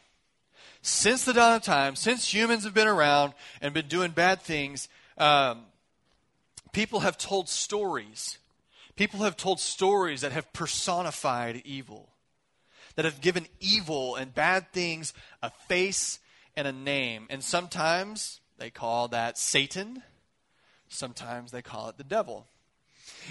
since 0.81 1.25
the 1.25 1.33
dawn 1.33 1.55
of 1.55 1.63
time, 1.63 1.95
since 1.95 2.31
humans 2.31 2.63
have 2.63 2.73
been 2.73 2.87
around 2.87 3.33
and 3.61 3.73
been 3.73 3.87
doing 3.87 4.11
bad 4.11 4.41
things, 4.41 4.89
um, 5.17 5.63
people 6.71 7.01
have 7.01 7.17
told 7.17 7.49
stories. 7.49 8.37
People 8.95 9.21
have 9.21 9.37
told 9.37 9.59
stories 9.59 10.21
that 10.21 10.31
have 10.31 10.51
personified 10.53 11.61
evil, 11.65 12.09
that 12.95 13.05
have 13.05 13.21
given 13.21 13.47
evil 13.59 14.15
and 14.15 14.33
bad 14.33 14.71
things 14.71 15.13
a 15.41 15.49
face 15.67 16.19
and 16.55 16.67
a 16.67 16.71
name. 16.71 17.27
And 17.29 17.43
sometimes 17.43 18.39
they 18.57 18.69
call 18.69 19.07
that 19.09 19.37
Satan, 19.37 20.03
sometimes 20.89 21.51
they 21.51 21.61
call 21.61 21.89
it 21.89 21.97
the 21.97 22.03
devil. 22.03 22.47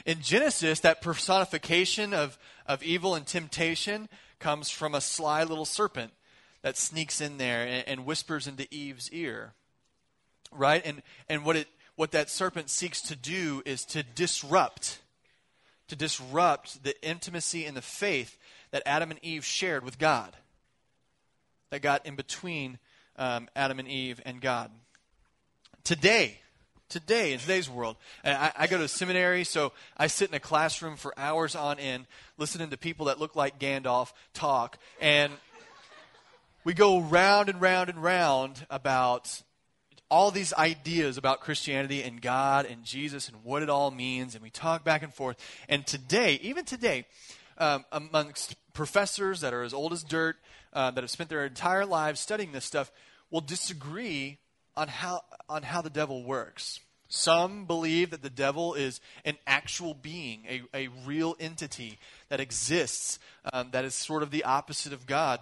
In 0.06 0.20
Genesis, 0.20 0.81
that 0.81 1.02
personification 1.02 2.14
of, 2.14 2.38
of 2.67 2.82
evil 2.82 3.14
and 3.14 3.26
temptation 3.26 4.08
comes 4.38 4.70
from 4.70 4.94
a 4.94 5.00
sly 5.00 5.44
little 5.44 5.64
serpent 5.64 6.12
that 6.62 6.76
sneaks 6.76 7.20
in 7.20 7.38
there 7.38 7.67
and, 7.67 7.88
and 7.88 8.06
whispers 8.06 8.46
into 8.46 8.72
Eve's 8.75 9.11
ear. 9.11 9.52
Right? 10.52 10.84
And, 10.84 11.02
and 11.28 11.44
what, 11.44 11.56
it, 11.56 11.69
what 11.96 12.12
that 12.12 12.31
serpent 12.31 12.70
seeks 12.70 13.02
to 13.02 13.16
do 13.16 13.62
is 13.64 13.84
to 13.87 14.02
disrupt, 14.02 15.00
to 15.88 15.96
disrupt 15.96 16.82
the 16.82 17.00
intimacy 17.06 17.66
and 17.66 17.76
the 17.76 17.82
faith 17.82 18.38
that 18.70 18.82
Adam 18.87 19.11
and 19.11 19.20
Eve 19.23 19.44
shared 19.44 19.84
with 19.84 19.99
God, 19.99 20.37
that 21.70 21.82
got 21.82 22.05
in 22.06 22.16
between 22.16 22.78
um, 23.20 23.49
Adam 23.55 23.78
and 23.78 23.87
Eve 23.87 24.20
and 24.25 24.40
God. 24.40 24.70
Today, 25.84 26.40
today 26.88 27.34
in 27.34 27.38
today's 27.38 27.69
world, 27.69 27.96
I, 28.25 28.50
I, 28.56 28.67
go 28.67 28.78
to 28.78 28.88
seminary, 28.88 29.44
so 29.44 29.72
I 29.96 30.06
sit 30.06 30.31
in 30.31 30.34
a 30.34 30.40
classroom 30.40 30.96
for 30.96 31.12
hours 31.19 31.55
on 31.55 31.78
end, 31.78 32.06
listening 32.38 32.70
to 32.70 32.78
people 32.78 33.06
that 33.06 33.20
look 33.20 33.37
like 33.37 33.61
Gandalf 33.61 34.12
talk, 34.32 34.78
and 35.00 35.32
we 36.64 36.72
go 36.72 37.00
round 37.00 37.50
and 37.50 37.61
round 37.61 37.90
and 37.90 38.02
round 38.02 38.67
about 38.70 39.43
all 40.11 40.31
these 40.31 40.52
ideas 40.55 41.19
about 41.19 41.40
Christianity 41.40 42.02
and 42.02 42.20
God 42.20 42.66
and 42.66 42.84
Jesus 42.84 43.28
and 43.28 43.44
what 43.44 43.62
it 43.62 43.70
all 43.70 43.90
means, 43.90 44.34
and 44.34 44.43
we 44.43 44.50
talk 44.50 44.82
back 44.82 45.02
and 45.02 45.12
forth. 45.12 45.37
And 45.69 45.87
today, 45.87 46.40
even 46.43 46.64
today, 46.64 47.05
um, 47.58 47.84
amongst 47.93 48.56
professors 48.73 49.43
that 49.43 49.52
are 49.52 49.62
as 49.62 49.75
old 49.75 49.93
as 49.93 50.02
dirt, 50.02 50.37
uh, 50.73 50.90
that 50.90 51.02
have 51.02 51.11
spent 51.11 51.28
their 51.28 51.44
entire 51.44 51.84
lives 51.84 52.20
studying 52.20 52.52
this 52.52 52.64
stuff, 52.64 52.90
will 53.30 53.40
disagree 53.40 54.38
on 54.76 54.88
how, 54.88 55.22
on 55.49 55.62
how 55.62 55.82
the 55.82 55.90
devil 55.90 56.25
works. 56.25 56.80
Some 57.08 57.64
believe 57.64 58.10
that 58.10 58.22
the 58.22 58.30
devil 58.30 58.75
is 58.75 59.00
an 59.25 59.37
actual 59.46 59.94
being, 59.94 60.44
a, 60.49 60.62
a 60.72 60.88
real 61.04 61.37
entity 61.40 61.99
that 62.28 62.40
exists, 62.40 63.18
um, 63.52 63.70
that 63.72 63.84
is 63.84 63.96
sort 63.96 64.22
of 64.22 64.30
the 64.30 64.44
opposite 64.44 64.92
of 64.92 65.06
God, 65.06 65.40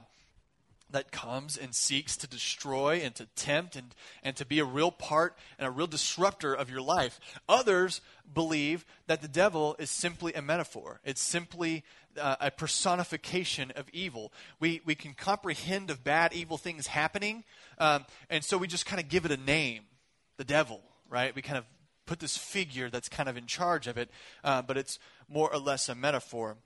that 0.90 1.12
comes 1.12 1.58
and 1.58 1.74
seeks 1.74 2.16
to 2.16 2.26
destroy 2.26 3.02
and 3.04 3.14
to 3.16 3.26
tempt 3.36 3.76
and, 3.76 3.94
and 4.22 4.34
to 4.36 4.46
be 4.46 4.58
a 4.58 4.64
real 4.64 4.90
part 4.90 5.36
and 5.58 5.68
a 5.68 5.70
real 5.70 5.86
disruptor 5.86 6.54
of 6.54 6.70
your 6.70 6.80
life. 6.80 7.20
Others 7.48 8.00
believe 8.32 8.86
that 9.06 9.20
the 9.20 9.28
devil 9.28 9.76
is 9.78 9.90
simply 9.90 10.32
a 10.32 10.42
metaphor, 10.42 11.00
it's 11.04 11.22
simply 11.22 11.84
uh, 12.18 12.36
a 12.40 12.50
personification 12.50 13.72
of 13.76 13.88
evil. 13.92 14.32
We, 14.60 14.80
we 14.84 14.94
can 14.94 15.14
comprehend 15.14 15.90
of 15.90 16.04
bad, 16.04 16.32
evil 16.32 16.58
things 16.58 16.86
happening, 16.86 17.44
um, 17.78 18.04
and 18.28 18.44
so 18.44 18.58
we 18.58 18.66
just 18.66 18.86
kind 18.86 19.00
of 19.00 19.08
give 19.08 19.24
it 19.24 19.30
a 19.30 19.36
name 19.36 19.84
the 20.36 20.44
devil, 20.44 20.80
right? 21.10 21.34
We 21.34 21.42
kind 21.42 21.58
of 21.58 21.64
put 22.06 22.20
this 22.20 22.36
figure 22.36 22.88
that's 22.88 23.08
kind 23.08 23.28
of 23.28 23.36
in 23.36 23.46
charge 23.46 23.86
of 23.86 23.98
it, 23.98 24.10
uh, 24.42 24.62
but 24.62 24.76
it's 24.76 24.98
more 25.28 25.52
or 25.52 25.58
less 25.58 25.88
a 25.88 25.94
metaphor. 25.94 26.56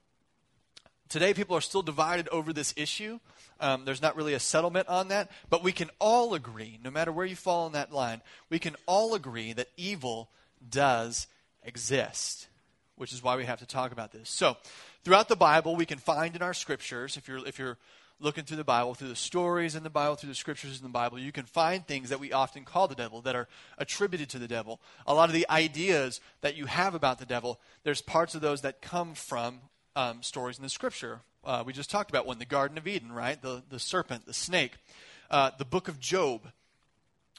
Today, 1.08 1.34
people 1.34 1.56
are 1.56 1.60
still 1.60 1.82
divided 1.82 2.28
over 2.28 2.52
this 2.52 2.72
issue. 2.76 3.18
Um, 3.60 3.84
there's 3.84 4.00
not 4.00 4.16
really 4.16 4.34
a 4.34 4.40
settlement 4.40 4.88
on 4.88 5.08
that, 5.08 5.30
but 5.50 5.62
we 5.62 5.72
can 5.72 5.90
all 5.98 6.32
agree, 6.32 6.78
no 6.82 6.90
matter 6.90 7.12
where 7.12 7.26
you 7.26 7.36
fall 7.36 7.66
in 7.66 7.72
that 7.72 7.92
line, 7.92 8.22
we 8.48 8.58
can 8.58 8.76
all 8.86 9.14
agree 9.14 9.52
that 9.52 9.68
evil 9.76 10.30
does 10.66 11.26
exist, 11.62 12.48
which 12.96 13.12
is 13.12 13.22
why 13.22 13.36
we 13.36 13.44
have 13.44 13.58
to 13.58 13.66
talk 13.66 13.92
about 13.92 14.12
this. 14.12 14.30
So, 14.30 14.56
throughout 15.04 15.28
the 15.28 15.36
Bible, 15.36 15.76
we 15.76 15.86
can 15.86 15.98
find 15.98 16.36
in 16.36 16.42
our 16.42 16.54
scriptures, 16.54 17.16
if 17.16 17.28
you're, 17.28 17.46
if 17.46 17.58
you're 17.58 17.78
looking 18.20 18.44
through 18.44 18.56
the 18.56 18.64
Bible, 18.64 18.94
through 18.94 19.08
the 19.08 19.16
stories 19.16 19.74
in 19.74 19.82
the 19.82 19.90
Bible, 19.90 20.14
through 20.14 20.28
the 20.28 20.34
scriptures 20.34 20.78
in 20.78 20.84
the 20.84 20.92
Bible, 20.92 21.18
you 21.18 21.32
can 21.32 21.44
find 21.44 21.86
things 21.86 22.08
that 22.08 22.20
we 22.20 22.32
often 22.32 22.64
call 22.64 22.86
the 22.86 22.94
devil 22.94 23.20
that 23.22 23.34
are 23.34 23.48
attributed 23.78 24.28
to 24.30 24.38
the 24.38 24.48
devil. 24.48 24.80
A 25.06 25.14
lot 25.14 25.28
of 25.28 25.34
the 25.34 25.46
ideas 25.50 26.20
that 26.40 26.56
you 26.56 26.66
have 26.66 26.94
about 26.94 27.18
the 27.18 27.26
devil, 27.26 27.60
there's 27.82 28.00
parts 28.00 28.34
of 28.34 28.40
those 28.40 28.62
that 28.62 28.80
come 28.80 29.14
from 29.14 29.60
um, 29.96 30.22
stories 30.22 30.56
in 30.56 30.62
the 30.62 30.68
scripture. 30.68 31.20
Uh, 31.44 31.64
we 31.66 31.72
just 31.72 31.90
talked 31.90 32.10
about 32.10 32.26
one, 32.26 32.38
the 32.38 32.44
Garden 32.44 32.78
of 32.78 32.86
Eden, 32.86 33.10
right? 33.12 33.40
The, 33.42 33.62
the 33.68 33.80
serpent, 33.80 34.26
the 34.26 34.34
snake. 34.34 34.72
Uh, 35.30 35.50
the 35.58 35.64
book 35.64 35.88
of 35.88 35.98
Job. 35.98 36.42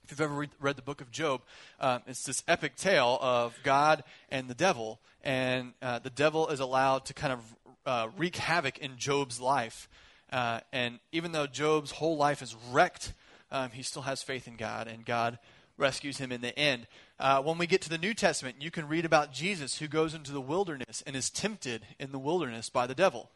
If 0.04 0.12
you've 0.12 0.22
ever 0.22 0.34
read, 0.34 0.50
read 0.60 0.76
the 0.76 0.82
book 0.82 1.00
of 1.00 1.12
Job, 1.12 1.42
um, 1.80 2.02
it's 2.08 2.26
this 2.26 2.44
epic 2.46 2.76
tale 2.76 3.18
of 3.22 3.58
God 3.64 4.04
and 4.30 4.50
the 4.50 4.54
devil. 4.54 5.00
And 5.24 5.74
uh, 5.82 6.00
the 6.00 6.10
devil 6.10 6.50
is 6.50 6.60
allowed 6.60 7.06
to 7.06 7.14
kind 7.14 7.32
of 7.32 7.56
uh, 7.86 8.08
wreak 8.18 8.36
havoc 8.36 8.78
in 8.80 8.98
Job's 8.98 9.40
life. 9.40 9.88
Uh, 10.30 10.60
and 10.74 11.00
even 11.14 11.32
though 11.32 11.48
Job's 11.48 11.92
whole 11.92 12.18
life 12.18 12.42
is 12.42 12.56
wrecked, 12.72 13.14
um, 13.50 13.70
he 13.72 13.82
still 13.82 14.02
has 14.02 14.22
faith 14.22 14.48
in 14.48 14.58
God, 14.58 14.88
and 14.88 15.06
God 15.06 15.40
rescues 15.78 16.18
him 16.18 16.32
in 16.32 16.42
the 16.42 16.58
end. 16.58 16.88
Uh, 17.20 17.42
when 17.42 17.58
we 17.58 17.68
get 17.68 17.82
to 17.84 17.90
the 17.90 17.98
New 17.98 18.14
Testament, 18.14 18.58
you 18.60 18.72
can 18.72 18.88
read 18.88 19.06
about 19.06 19.32
Jesus 19.32 19.78
who 19.78 19.88
goes 19.88 20.14
into 20.14 20.32
the 20.32 20.42
wilderness 20.42 21.02
and 21.08 21.16
is 21.16 21.30
tempted 21.30 21.86
in 22.00 22.12
the 22.12 22.20
wilderness 22.20 22.70
by 22.70 22.88
the 22.88 22.96
devil. 22.96 23.30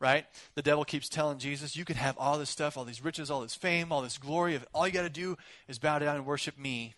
Right? 0.00 0.24
The 0.54 0.62
devil 0.62 0.84
keeps 0.84 1.08
telling 1.08 1.38
Jesus, 1.38 1.76
You 1.76 1.84
can 1.84 1.96
have 1.96 2.16
all 2.18 2.38
this 2.38 2.50
stuff, 2.50 2.76
all 2.76 2.84
these 2.84 3.04
riches, 3.04 3.30
all 3.30 3.42
this 3.42 3.54
fame, 3.54 3.92
all 3.92 4.02
this 4.02 4.18
glory. 4.18 4.58
All 4.74 4.86
you 4.86 4.92
got 4.92 5.02
to 5.02 5.10
do 5.10 5.36
is 5.68 5.78
bow 5.78 5.98
down 5.98 6.16
and 6.16 6.26
worship 6.26 6.58
me 6.58 6.94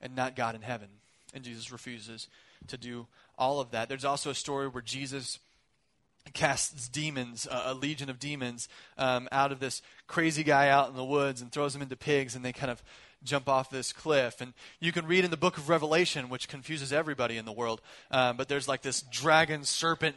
and 0.00 0.14
not 0.14 0.36
God 0.36 0.54
in 0.54 0.62
heaven. 0.62 0.88
And 1.34 1.42
Jesus 1.42 1.72
refuses 1.72 2.28
to 2.68 2.76
do 2.78 3.06
all 3.36 3.60
of 3.60 3.72
that. 3.72 3.88
There's 3.88 4.04
also 4.04 4.30
a 4.30 4.34
story 4.34 4.68
where 4.68 4.82
Jesus 4.82 5.40
casts 6.34 6.88
demons, 6.88 7.46
a 7.50 7.74
legion 7.74 8.10
of 8.10 8.18
demons, 8.18 8.68
um, 8.98 9.28
out 9.30 9.52
of 9.52 9.60
this 9.60 9.82
crazy 10.06 10.42
guy 10.42 10.68
out 10.68 10.88
in 10.88 10.96
the 10.96 11.04
woods 11.04 11.40
and 11.40 11.52
throws 11.52 11.72
them 11.72 11.82
into 11.82 11.96
pigs, 11.96 12.34
and 12.34 12.44
they 12.44 12.52
kind 12.52 12.70
of 12.70 12.82
jump 13.22 13.48
off 13.48 13.70
this 13.70 13.92
cliff. 13.92 14.40
And 14.40 14.52
you 14.80 14.92
can 14.92 15.06
read 15.06 15.24
in 15.24 15.30
the 15.30 15.36
book 15.36 15.58
of 15.58 15.68
Revelation, 15.68 16.28
which 16.28 16.48
confuses 16.48 16.92
everybody 16.92 17.36
in 17.36 17.44
the 17.44 17.52
world, 17.52 17.80
um, 18.10 18.36
but 18.36 18.48
there's 18.48 18.68
like 18.68 18.82
this 18.82 19.02
dragon, 19.02 19.64
serpent, 19.64 20.16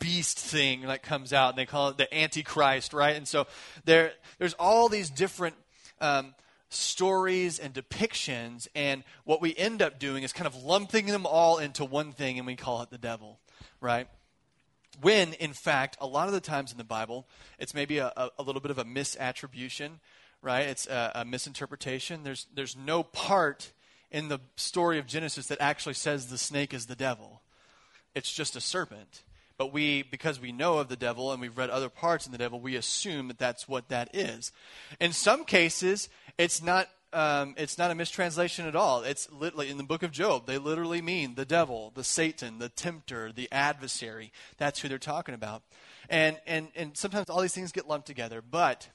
beast 0.00 0.38
thing 0.38 0.82
that 0.82 1.04
comes 1.04 1.32
out, 1.32 1.50
and 1.50 1.58
they 1.58 1.66
call 1.66 1.90
it 1.90 1.98
the 1.98 2.12
Antichrist, 2.12 2.92
right? 2.92 3.14
And 3.14 3.28
so 3.28 3.46
there, 3.84 4.12
there's 4.38 4.54
all 4.54 4.88
these 4.88 5.10
different. 5.10 5.54
Um, 6.00 6.34
stories 6.70 7.58
and 7.58 7.74
depictions, 7.74 8.68
and 8.74 9.02
what 9.24 9.42
we 9.42 9.54
end 9.56 9.82
up 9.82 9.98
doing 9.98 10.22
is 10.22 10.32
kind 10.32 10.46
of 10.46 10.62
lumping 10.62 11.06
them 11.06 11.26
all 11.26 11.58
into 11.58 11.84
one 11.84 12.12
thing, 12.12 12.38
and 12.38 12.46
we 12.46 12.56
call 12.56 12.80
it 12.82 12.90
the 12.90 12.96
devil, 12.96 13.40
right? 13.80 14.06
When, 15.00 15.32
in 15.34 15.52
fact, 15.52 15.96
a 16.00 16.06
lot 16.06 16.28
of 16.28 16.32
the 16.32 16.40
times 16.40 16.72
in 16.72 16.78
the 16.78 16.84
Bible, 16.84 17.26
it's 17.58 17.74
maybe 17.74 17.98
a, 17.98 18.12
a, 18.16 18.30
a 18.38 18.42
little 18.42 18.60
bit 18.60 18.70
of 18.70 18.78
a 18.78 18.84
misattribution, 18.84 19.98
right? 20.42 20.66
It's 20.66 20.86
a, 20.86 21.12
a 21.16 21.24
misinterpretation. 21.24 22.22
There's, 22.22 22.46
there's 22.54 22.76
no 22.76 23.02
part 23.02 23.72
in 24.10 24.28
the 24.28 24.40
story 24.56 24.98
of 24.98 25.06
Genesis 25.06 25.46
that 25.48 25.60
actually 25.60 25.94
says 25.94 26.26
the 26.26 26.38
snake 26.38 26.72
is 26.72 26.86
the 26.86 26.96
devil. 26.96 27.42
It's 28.14 28.32
just 28.32 28.56
a 28.56 28.60
serpent. 28.60 29.22
But 29.60 29.74
we, 29.74 30.04
because 30.04 30.40
we 30.40 30.52
know 30.52 30.78
of 30.78 30.88
the 30.88 30.96
devil 30.96 31.32
and 31.32 31.38
we've 31.38 31.58
read 31.58 31.68
other 31.68 31.90
parts 31.90 32.24
in 32.24 32.32
the 32.32 32.38
devil, 32.38 32.58
we 32.58 32.76
assume 32.76 33.28
that 33.28 33.36
that's 33.36 33.68
what 33.68 33.90
that 33.90 34.08
is. 34.16 34.52
In 34.98 35.12
some 35.12 35.44
cases, 35.44 36.08
it's 36.38 36.62
not 36.62 36.88
um, 37.12 37.54
it's 37.58 37.76
not 37.76 37.90
a 37.90 37.94
mistranslation 37.94 38.66
at 38.66 38.74
all. 38.74 39.02
It's 39.02 39.30
literally 39.30 39.68
in 39.68 39.76
the 39.76 39.84
book 39.84 40.02
of 40.02 40.12
Job. 40.12 40.46
They 40.46 40.56
literally 40.56 41.02
mean 41.02 41.34
the 41.34 41.44
devil, 41.44 41.92
the 41.94 42.02
Satan, 42.02 42.58
the 42.58 42.70
tempter, 42.70 43.32
the 43.32 43.52
adversary. 43.52 44.32
That's 44.56 44.80
who 44.80 44.88
they're 44.88 44.96
talking 44.96 45.34
about. 45.34 45.62
And 46.08 46.38
and 46.46 46.68
and 46.74 46.96
sometimes 46.96 47.28
all 47.28 47.42
these 47.42 47.52
things 47.52 47.70
get 47.70 47.86
lumped 47.86 48.06
together. 48.06 48.40
But 48.40 48.88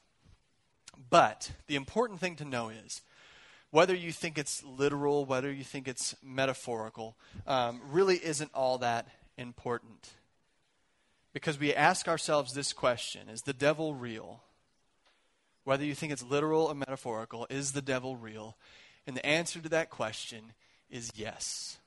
but 1.12 1.52
the 1.68 1.76
important 1.76 2.20
thing 2.20 2.38
to 2.38 2.44
know 2.44 2.70
is 2.70 3.04
whether 3.70 3.94
you 3.94 4.12
think 4.12 4.40
it's 4.40 4.64
literal, 4.64 5.26
whether 5.26 5.52
you 5.52 5.64
think 5.64 5.88
it's 5.88 6.16
metaphorical, 6.24 7.18
um, 7.46 7.82
really 7.92 8.16
isn't 8.16 8.50
all 8.56 8.80
that 8.80 9.08
important. 9.38 10.10
Because 11.36 11.60
we 11.60 11.72
ask 11.72 12.08
ourselves 12.08 12.54
this 12.54 12.74
question: 12.74 13.30
Is 13.30 13.44
the 13.44 13.54
devil 13.54 13.94
real? 13.94 14.42
whether 15.66 15.84
you 15.84 15.96
think 15.96 16.14
it's 16.14 16.24
literal 16.24 16.66
or 16.66 16.76
metaphorical, 16.76 17.46
is 17.50 17.74
the 17.74 17.82
devil 17.82 18.16
real? 18.16 18.56
And 19.06 19.18
the 19.18 19.26
answer 19.26 19.60
to 19.60 19.70
that 19.70 19.90
question 19.90 20.54
is 20.90 21.12
yes. 21.16 21.80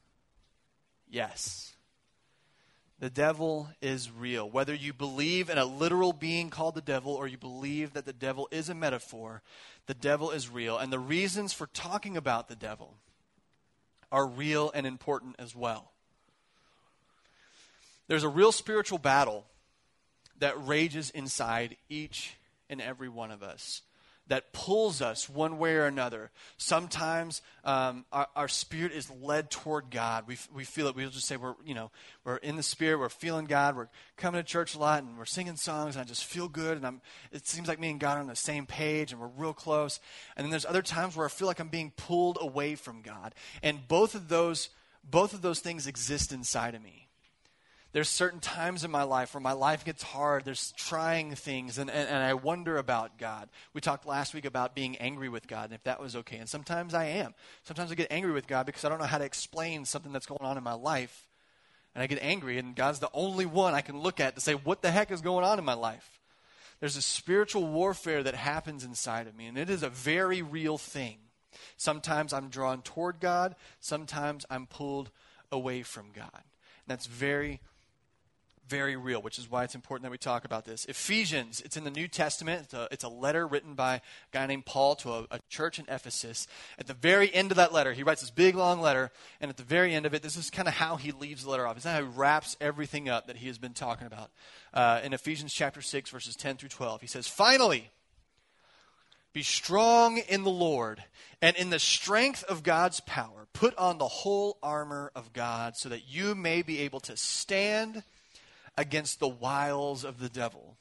Yes. 1.09 1.73
The 2.99 3.09
devil 3.09 3.71
is 3.81 4.11
real. 4.11 4.51
Whether 4.51 4.75
you 4.75 4.93
believe 4.93 5.49
in 5.49 5.57
a 5.57 5.65
literal 5.65 6.13
being 6.13 6.51
called 6.51 6.75
the 6.75 6.81
devil 6.81 7.15
or 7.15 7.29
you 7.29 7.39
believe 7.39 7.93
that 7.93 8.05
the 8.05 8.13
devil 8.13 8.49
is 8.51 8.69
a 8.69 8.75
metaphor, 8.75 9.43
the 9.87 9.95
devil 9.95 10.33
is 10.33 10.49
real. 10.49 10.77
And 10.77 10.93
the 10.93 10.99
reasons 10.99 11.53
for 11.53 11.69
talking 11.69 12.17
about 12.17 12.49
the 12.49 12.57
devil 12.57 12.95
are 14.11 14.27
real 14.27 14.73
and 14.75 14.87
important 14.87 15.37
as 15.39 15.55
well. 15.55 15.93
There's 18.09 18.25
a 18.25 18.29
real 18.29 18.53
spiritual 18.53 18.99
battle 18.99 19.47
that 20.39 20.67
rages 20.67 21.11
inside 21.11 21.77
each 21.89 22.37
and 22.69 22.81
every 22.81 23.09
one 23.09 23.31
of 23.31 23.43
us 23.43 23.83
that 24.29 24.53
pulls 24.53 25.01
us 25.01 25.29
one 25.29 25.59
way 25.59 25.75
or 25.75 25.87
another. 25.87 26.31
Sometimes 26.59 27.43
um, 27.65 28.05
our, 28.13 28.29
our, 28.37 28.49
spirit 28.49 28.93
is 28.93 29.11
led 29.23 29.51
toward 29.51 29.91
God. 29.91 30.25
We, 30.27 30.37
we 30.55 30.65
feel 30.65 30.87
it. 30.87 30.95
We'll 30.95 31.11
just 31.11 31.27
say 31.27 31.37
we're, 31.37 31.55
you 31.65 31.75
know, 31.75 31.91
we're 32.25 32.37
in 32.37 32.57
the 32.57 32.63
spirit. 32.63 32.99
We're 32.99 33.09
feeling 33.09 33.47
God. 33.47 33.75
We're 33.75 33.89
coming 34.17 34.39
to 34.39 34.47
church 34.47 34.75
a 34.75 34.79
lot 34.79 35.03
and 35.03 35.17
we're 35.17 35.25
singing 35.25 35.57
songs 35.57 35.97
and 35.97 36.05
I 36.05 36.07
just 36.07 36.25
feel 36.25 36.49
good. 36.49 36.77
And 36.77 36.87
I'm, 36.87 37.01
it 37.33 37.47
seems 37.47 37.69
like 37.69 37.81
me 37.81 37.91
and 37.91 37.99
God 37.99 38.19
are 38.19 38.21
on 38.21 38.27
the 38.27 38.37
same 38.37 38.67
page 38.67 39.13
and 39.13 39.21
we're 39.21 39.29
real 39.29 39.55
close. 39.55 39.99
And 40.37 40.45
then 40.45 40.51
there's 40.51 40.67
other 40.67 40.83
times 40.83 41.17
where 41.17 41.27
I 41.27 41.31
feel 41.31 41.49
like 41.49 41.59
I'm 41.59 41.69
being 41.69 41.93
pulled 41.97 42.39
away 42.41 42.75
from 42.75 43.03
God. 43.03 43.35
And 43.63 43.87
both 43.89 44.15
of 44.15 44.29
those, 44.29 44.69
both 45.03 45.33
of 45.33 45.41
those 45.41 45.61
things 45.61 45.87
exist 45.87 46.33
inside 46.33 46.75
of 46.75 46.83
me 46.83 47.08
there's 47.93 48.09
certain 48.09 48.41
times 48.41 48.85
in 48.85 48.91
my 48.91 49.05
life 49.05 49.33
where 49.33 49.41
my 49.41 49.53
life 49.53 49.85
gets 49.85 50.03
hard. 50.03 50.45
There's 50.45 50.73
trying 50.73 51.35
things, 51.35 51.79
and, 51.79 51.91
and, 51.91 52.09
and, 52.09 52.23
I 52.23 52.35
wonder 52.35 52.77
about 52.77 53.17
God. 53.17 53.49
We 53.73 53.81
talked 53.81 54.07
last 54.07 54.35
week 54.35 54.45
about 54.45 54.75
being 54.75 54.97
angry 54.99 55.31
with 55.31 55.49
God 55.49 55.67
and 55.67 55.75
if 55.75 55.83
that 55.85 56.01
was 56.01 56.15
okay. 56.17 56.37
And 56.37 56.49
sometimes 56.49 56.93
I 56.93 57.07
am. 57.07 57.35
Sometimes 57.63 57.91
I 57.91 57.95
get 57.95 58.09
angry 58.11 58.33
with 58.33 58.47
God 58.47 58.67
because 58.67 58.85
I 58.85 58.91
don't 58.91 58.99
know 58.99 59.07
how 59.07 59.19
to 59.19 59.25
explain 59.25 59.87
something 59.87 60.13
that's 60.13 60.27
going 60.27 60.43
on 60.43 60.59
in 60.59 60.65
my 60.65 60.75
life. 60.75 61.29
And 61.95 62.03
I 62.03 62.07
get 62.07 62.23
angry, 62.23 62.59
and 62.59 62.77
God's 62.77 62.99
the 62.99 63.11
only 63.15 63.47
one 63.47 63.75
I 63.75 63.81
can 63.81 63.99
look 63.99 64.21
at 64.21 64.35
to 64.35 64.41
say, 64.41 64.53
What 64.53 64.83
the 64.83 64.91
heck 64.91 65.11
is 65.11 65.23
going 65.23 65.45
on 65.45 65.59
in 65.59 65.65
my 65.65 65.75
life? 65.75 66.21
There's 66.81 66.97
a 66.97 67.03
spiritual 67.03 67.67
warfare 67.67 68.23
that 68.23 68.35
happens 68.35 68.85
inside 68.85 69.27
of 69.27 69.35
me, 69.35 69.47
and 69.47 69.57
it 69.57 69.71
is 69.71 69.83
a 69.83 69.89
very 69.89 70.43
real 70.43 70.79
thing. 70.79 71.17
Sometimes 71.77 72.33
I'm 72.33 72.51
drawn 72.51 72.83
toward 72.83 73.19
God, 73.19 73.57
sometimes 73.81 74.45
I'm 74.51 74.67
pulled 74.67 75.11
away 75.51 75.83
from 75.83 76.13
God. 76.15 76.43
That's 76.87 77.07
very 77.07 77.61
very 78.69 78.97
real, 78.97 79.23
which 79.23 79.39
is 79.39 79.51
why 79.51 79.65
it's 79.65 79.75
important 79.75 80.05
that 80.05 80.11
we 80.11 80.19
talk 80.19 80.45
about 80.45 80.65
this. 80.65 80.85
Ephesians, 80.85 81.61
it's 81.65 81.77
in 81.77 81.85
the 81.85 81.91
New 81.91 82.09
Testament. 82.09 82.63
It's 82.65 82.75
a, 82.75 82.89
it's 82.91 83.05
a 83.05 83.09
letter 83.09 83.47
written 83.47 83.75
by 83.75 83.97
a 83.97 84.01
guy 84.33 84.47
named 84.47 84.67
Paul 84.67 84.97
to 84.97 85.13
a, 85.13 85.27
a, 85.31 85.41
church 85.49 85.79
in 85.79 85.87
Ephesus. 85.89 86.47
At 86.79 86.87
the 86.87 86.95
very 86.95 87.33
end 87.35 87.51
of 87.51 87.57
that 87.57 87.73
letter, 87.73 87.93
he 87.93 88.03
writes 88.03 88.21
this 88.21 88.31
big, 88.31 88.55
long 88.55 88.81
letter, 88.81 89.11
and 89.41 89.49
at 89.49 89.57
the 89.57 89.63
very 89.63 89.95
end 89.95 90.07
of 90.07 90.15
it, 90.15 90.23
this 90.23 90.37
is 90.37 90.51
kind 90.51 90.69
of 90.69 90.75
how 90.75 90.97
he 90.97 91.13
leaves 91.13 91.45
the 91.45 91.51
letter 91.51 91.67
off. 91.67 91.79
Is 91.79 91.85
how 91.85 92.01
he 92.01 92.07
wraps 92.07 92.57
everything 92.61 93.09
up 93.09 93.27
that 93.27 93.37
he 93.37 93.47
has 93.47 93.59
been 93.59 93.75
talking 93.75 94.07
about. 94.07 94.31
Uh, 94.75 95.01
in 95.03 95.13
Ephesians 95.13 95.53
chapter 95.53 95.81
6, 95.81 96.11
verses 96.11 96.37
10 96.37 96.57
through 96.57 96.69
12, 96.69 97.01
he 97.01 97.07
says, 97.07 97.27
Finally, 97.27 97.91
be 99.33 99.43
strong 99.43 100.19
in 100.19 100.43
the 100.43 100.51
Lord 100.51 101.05
and 101.41 101.57
in 101.57 101.71
the 101.71 101.79
strength 101.79 102.45
of 102.45 102.63
God's 102.63 103.01
power. 103.01 103.47
Put 103.53 103.77
on 103.77 103.99
the 103.99 104.09
whole 104.09 104.59
armor 104.63 105.13
of 105.15 105.33
God 105.33 105.77
so 105.77 105.89
that 105.91 106.09
you 106.09 106.35
may 106.35 106.63
be 106.63 106.81
able 106.81 107.01
to 107.01 107.17
stand 107.17 108.03
against 108.79 109.21
the 109.21 109.29
wiles 109.29 110.05
of 110.05 110.21
the 110.21 110.29
devil. 110.31 110.79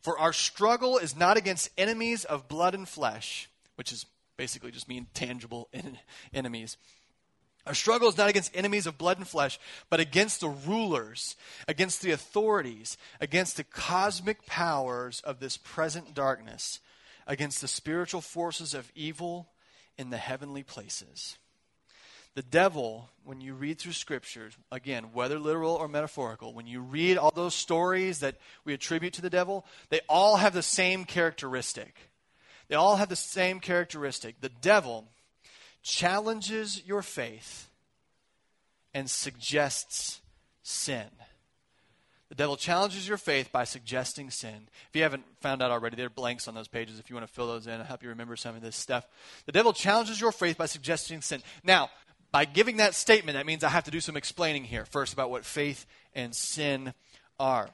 For 0.00 0.18
our 0.18 0.32
struggle 0.32 0.98
is 0.98 1.14
not 1.14 1.36
against 1.36 1.70
enemies 1.76 2.24
of 2.24 2.48
blood 2.48 2.74
and 2.74 2.88
flesh, 2.88 3.48
which 3.76 3.92
is 3.92 4.06
basically 4.36 4.70
just 4.70 4.88
mean 4.88 5.06
tangible 5.12 5.68
enemies. 6.32 6.78
Our 7.66 7.74
struggle 7.74 8.08
is 8.08 8.16
not 8.16 8.30
against 8.30 8.56
enemies 8.56 8.86
of 8.86 8.96
blood 8.96 9.18
and 9.18 9.28
flesh, 9.28 9.60
but 9.90 10.00
against 10.00 10.40
the 10.40 10.48
rulers, 10.48 11.36
against 11.68 12.00
the 12.00 12.12
authorities, 12.12 12.96
against 13.20 13.58
the 13.58 13.64
cosmic 13.64 14.46
powers 14.46 15.20
of 15.20 15.40
this 15.40 15.58
present 15.58 16.14
darkness, 16.14 16.80
against 17.26 17.60
the 17.60 17.68
spiritual 17.68 18.22
forces 18.22 18.72
of 18.72 18.90
evil 18.94 19.50
in 19.98 20.08
the 20.08 20.16
heavenly 20.16 20.62
places. 20.62 21.36
The 22.34 22.42
devil, 22.42 23.08
when 23.24 23.40
you 23.40 23.54
read 23.54 23.78
through 23.78 23.92
scriptures, 23.92 24.56
again, 24.70 25.12
whether 25.12 25.38
literal 25.38 25.74
or 25.74 25.88
metaphorical, 25.88 26.54
when 26.54 26.66
you 26.66 26.80
read 26.80 27.18
all 27.18 27.32
those 27.34 27.54
stories 27.54 28.20
that 28.20 28.36
we 28.64 28.72
attribute 28.72 29.14
to 29.14 29.22
the 29.22 29.30
devil, 29.30 29.66
they 29.88 30.00
all 30.08 30.36
have 30.36 30.54
the 30.54 30.62
same 30.62 31.04
characteristic. 31.04 31.94
They 32.68 32.76
all 32.76 32.96
have 32.96 33.08
the 33.08 33.16
same 33.16 33.58
characteristic. 33.58 34.40
The 34.40 34.48
devil 34.48 35.08
challenges 35.82 36.86
your 36.86 37.02
faith 37.02 37.68
and 38.94 39.10
suggests 39.10 40.20
sin. 40.62 41.06
The 42.28 42.36
devil 42.36 42.56
challenges 42.56 43.08
your 43.08 43.16
faith 43.16 43.50
by 43.50 43.64
suggesting 43.64 44.30
sin. 44.30 44.68
If 44.88 44.94
you 44.94 45.02
haven't 45.02 45.24
found 45.40 45.62
out 45.62 45.72
already, 45.72 45.96
there 45.96 46.06
are 46.06 46.10
blanks 46.10 46.46
on 46.46 46.54
those 46.54 46.68
pages. 46.68 47.00
If 47.00 47.10
you 47.10 47.16
want 47.16 47.26
to 47.26 47.32
fill 47.32 47.48
those 47.48 47.66
in, 47.66 47.80
I'll 47.80 47.84
help 47.84 48.04
you 48.04 48.08
remember 48.08 48.36
some 48.36 48.54
of 48.54 48.62
this 48.62 48.76
stuff. 48.76 49.04
The 49.46 49.52
devil 49.52 49.72
challenges 49.72 50.20
your 50.20 50.30
faith 50.30 50.56
by 50.56 50.66
suggesting 50.66 51.22
sin. 51.22 51.42
Now, 51.64 51.90
by 52.32 52.44
giving 52.44 52.76
that 52.78 52.94
statement, 52.94 53.36
that 53.36 53.46
means 53.46 53.64
I 53.64 53.68
have 53.68 53.84
to 53.84 53.90
do 53.90 54.00
some 54.00 54.16
explaining 54.16 54.64
here 54.64 54.84
first 54.84 55.12
about 55.12 55.30
what 55.30 55.44
faith 55.44 55.86
and 56.14 56.34
sin 56.34 56.94
are. 57.38 57.68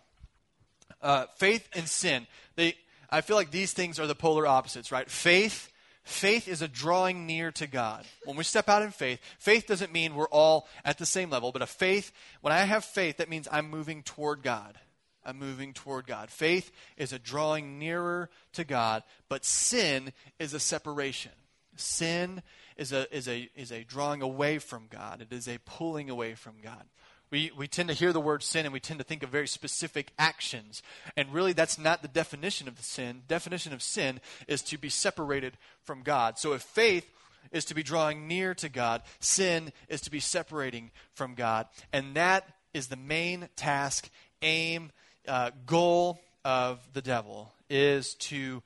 Uh, 1.03 1.27
faith 1.37 1.69
and 1.75 1.89
sin, 1.89 2.27
they, 2.57 2.75
I 3.11 3.21
feel 3.21 3.37
like 3.37 3.51
these 3.51 3.73
things 3.73 3.99
are 4.01 4.07
the 4.07 4.15
polar 4.15 4.47
opposites, 4.47 4.91
right? 4.91 5.11
Faith, 5.11 5.71
faith 6.05 6.49
is 6.49 6.63
a 6.63 6.69
drawing 6.69 7.27
near 7.27 7.53
to 7.53 7.67
God. 7.67 8.05
When 8.25 8.37
we 8.37 8.45
step 8.45 8.69
out 8.69 8.83
in 8.83 8.91
faith, 8.91 9.21
faith 9.39 9.67
doesn't 9.67 9.93
mean 9.93 10.15
we're 10.15 10.29
all 10.29 10.69
at 10.85 10.99
the 10.99 11.07
same 11.07 11.29
level, 11.29 11.53
but 11.53 11.63
a 11.63 11.67
faith, 11.67 12.13
when 12.41 12.53
I 12.53 12.61
have 12.61 12.85
faith, 12.85 13.19
that 13.19 13.29
means 13.29 13.49
I'm 13.51 13.71
moving 13.71 14.03
toward 14.03 14.43
God. 14.43 14.79
I'm 15.25 15.39
moving 15.39 15.75
toward 15.75 16.07
God. 16.07 16.31
Faith 16.31 16.71
is 16.97 17.13
a 17.13 17.19
drawing 17.19 17.79
nearer 17.79 18.31
to 18.53 18.65
God, 18.65 19.03
but 19.29 19.45
sin 19.45 20.13
is 20.39 20.55
a 20.55 20.61
separation. 20.61 21.33
Sin 21.75 22.43
is 22.77 22.93
a, 22.93 23.15
is 23.15 23.29
a, 23.29 23.49
is 23.57 23.73
a 23.73 23.85
drawing 23.85 24.23
away 24.23 24.59
from 24.59 24.87
God, 24.91 25.21
it 25.23 25.33
is 25.33 25.49
a 25.49 25.59
pulling 25.65 26.11
away 26.11 26.35
from 26.35 26.55
God. 26.63 26.85
We, 27.31 27.51
we 27.57 27.67
tend 27.67 27.89
to 27.89 27.95
hear 27.95 28.13
the 28.13 28.21
word 28.21 28.45
sin 28.45 28.67
and 28.67 28.73
we 28.73 28.79
tend 28.79 29.01
to 29.01 29.05
think 29.05 29.25
of 29.25 29.31
very 29.31 29.49
specific 29.49 30.13
actions. 30.17 30.81
And 31.17 31.33
really, 31.33 31.53
that's 31.53 31.79
not 31.79 32.01
the 32.01 32.09
definition 32.09 32.69
of 32.69 32.77
the 32.77 32.85
sin. 32.85 33.23
Definition 33.27 33.73
of 33.73 33.83
sin 33.83 34.21
is 34.47 34.63
to 34.63 34.79
be 34.79 34.89
separated 34.89 35.57
from 35.83 36.03
God. 36.03 36.39
So 36.39 36.53
if 36.53 36.63
faith 36.63 37.11
is 37.51 37.65
to 37.67 37.75
be 37.75 37.83
drawing 37.83 38.29
near 38.29 38.55
to 38.55 38.69
God, 38.69 39.03
sin 39.19 39.73
is 39.89 40.01
to 40.03 40.11
be 40.11 40.21
separating 40.21 40.93
from 41.15 41.35
God. 41.35 41.67
And 41.93 42.15
that 42.15 42.47
is 42.73 42.87
the 42.87 42.97
main 42.97 43.49
task, 43.57 44.09
aim, 44.41 44.93
uh, 45.27 45.51
goal 45.67 46.21
of 46.45 46.79
the 46.93 47.03
devil, 47.03 47.53
is 47.69 48.15
to 48.15 48.63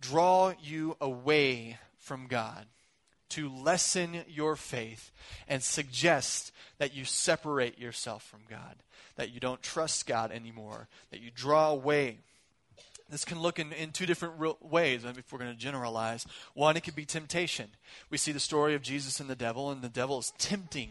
draw 0.00 0.54
you 0.62 0.96
away 0.98 1.76
from 1.98 2.26
God 2.26 2.64
to 3.30 3.48
lessen 3.48 4.24
your 4.28 4.56
faith 4.56 5.10
and 5.48 5.62
suggest 5.62 6.52
that 6.78 6.94
you 6.94 7.04
separate 7.04 7.78
yourself 7.78 8.22
from 8.24 8.40
God, 8.48 8.76
that 9.16 9.30
you 9.30 9.40
don't 9.40 9.62
trust 9.62 10.06
God 10.06 10.30
anymore, 10.30 10.88
that 11.10 11.20
you 11.20 11.30
draw 11.34 11.70
away. 11.70 12.18
This 13.10 13.24
can 13.24 13.40
look 13.40 13.58
in, 13.58 13.72
in 13.72 13.90
two 13.90 14.06
different 14.06 14.38
ways 14.62 15.04
if 15.04 15.32
we're 15.32 15.38
going 15.38 15.52
to 15.52 15.58
generalize. 15.58 16.26
One, 16.54 16.76
it 16.76 16.82
could 16.82 16.94
be 16.94 17.06
temptation. 17.06 17.70
We 18.10 18.18
see 18.18 18.32
the 18.32 18.40
story 18.40 18.74
of 18.74 18.82
Jesus 18.82 19.20
and 19.20 19.30
the 19.30 19.36
devil, 19.36 19.70
and 19.70 19.82
the 19.82 19.88
devil 19.88 20.18
is 20.18 20.32
tempting 20.38 20.90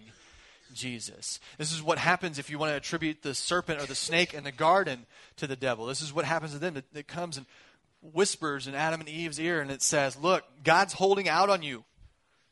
Jesus. 0.74 1.40
This 1.58 1.72
is 1.72 1.82
what 1.82 1.98
happens 1.98 2.40
if 2.40 2.50
you 2.50 2.58
want 2.58 2.72
to 2.72 2.78
attribute 2.78 3.22
the 3.22 3.34
serpent 3.34 3.82
or 3.82 3.86
the 3.86 3.96
snake 3.96 4.34
in 4.34 4.44
the 4.44 4.52
garden 4.52 5.06
to 5.38 5.48
the 5.48 5.56
devil. 5.56 5.86
This 5.86 6.02
is 6.02 6.14
what 6.14 6.26
happens 6.26 6.54
to 6.54 6.60
them. 6.60 6.78
It, 6.78 6.86
it 6.94 7.08
comes 7.08 7.38
and 7.38 7.46
whispers 8.02 8.68
in 8.68 8.76
Adam 8.76 9.00
and 9.00 9.10
Eve's 9.10 9.40
ear, 9.40 9.62
and 9.62 9.72
it 9.72 9.82
says, 9.82 10.18
Look, 10.18 10.44
God's 10.64 10.94
holding 10.94 11.30
out 11.30 11.50
on 11.50 11.64
you. 11.64 11.84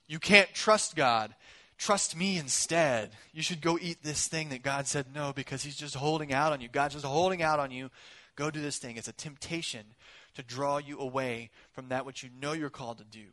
You 0.07 0.19
can't 0.19 0.53
trust 0.53 0.95
God. 0.95 1.33
Trust 1.77 2.15
me 2.15 2.37
instead. 2.37 3.11
You 3.33 3.41
should 3.41 3.61
go 3.61 3.77
eat 3.81 3.97
this 4.01 4.27
thing 4.27 4.49
that 4.49 4.63
God 4.63 4.87
said 4.87 5.07
no 5.13 5.33
because 5.33 5.63
He's 5.63 5.75
just 5.75 5.95
holding 5.95 6.31
out 6.31 6.53
on 6.53 6.61
you. 6.61 6.69
God's 6.69 6.93
just 6.93 7.05
holding 7.05 7.41
out 7.41 7.59
on 7.59 7.71
you. 7.71 7.89
Go 8.35 8.49
do 8.49 8.61
this 8.61 8.77
thing. 8.77 8.97
It's 8.97 9.07
a 9.07 9.13
temptation 9.13 9.85
to 10.35 10.43
draw 10.43 10.77
you 10.77 10.99
away 10.99 11.49
from 11.71 11.89
that 11.89 12.05
which 12.05 12.23
you 12.23 12.29
know 12.39 12.53
you're 12.53 12.69
called 12.69 12.97
to 12.99 13.03
do. 13.03 13.25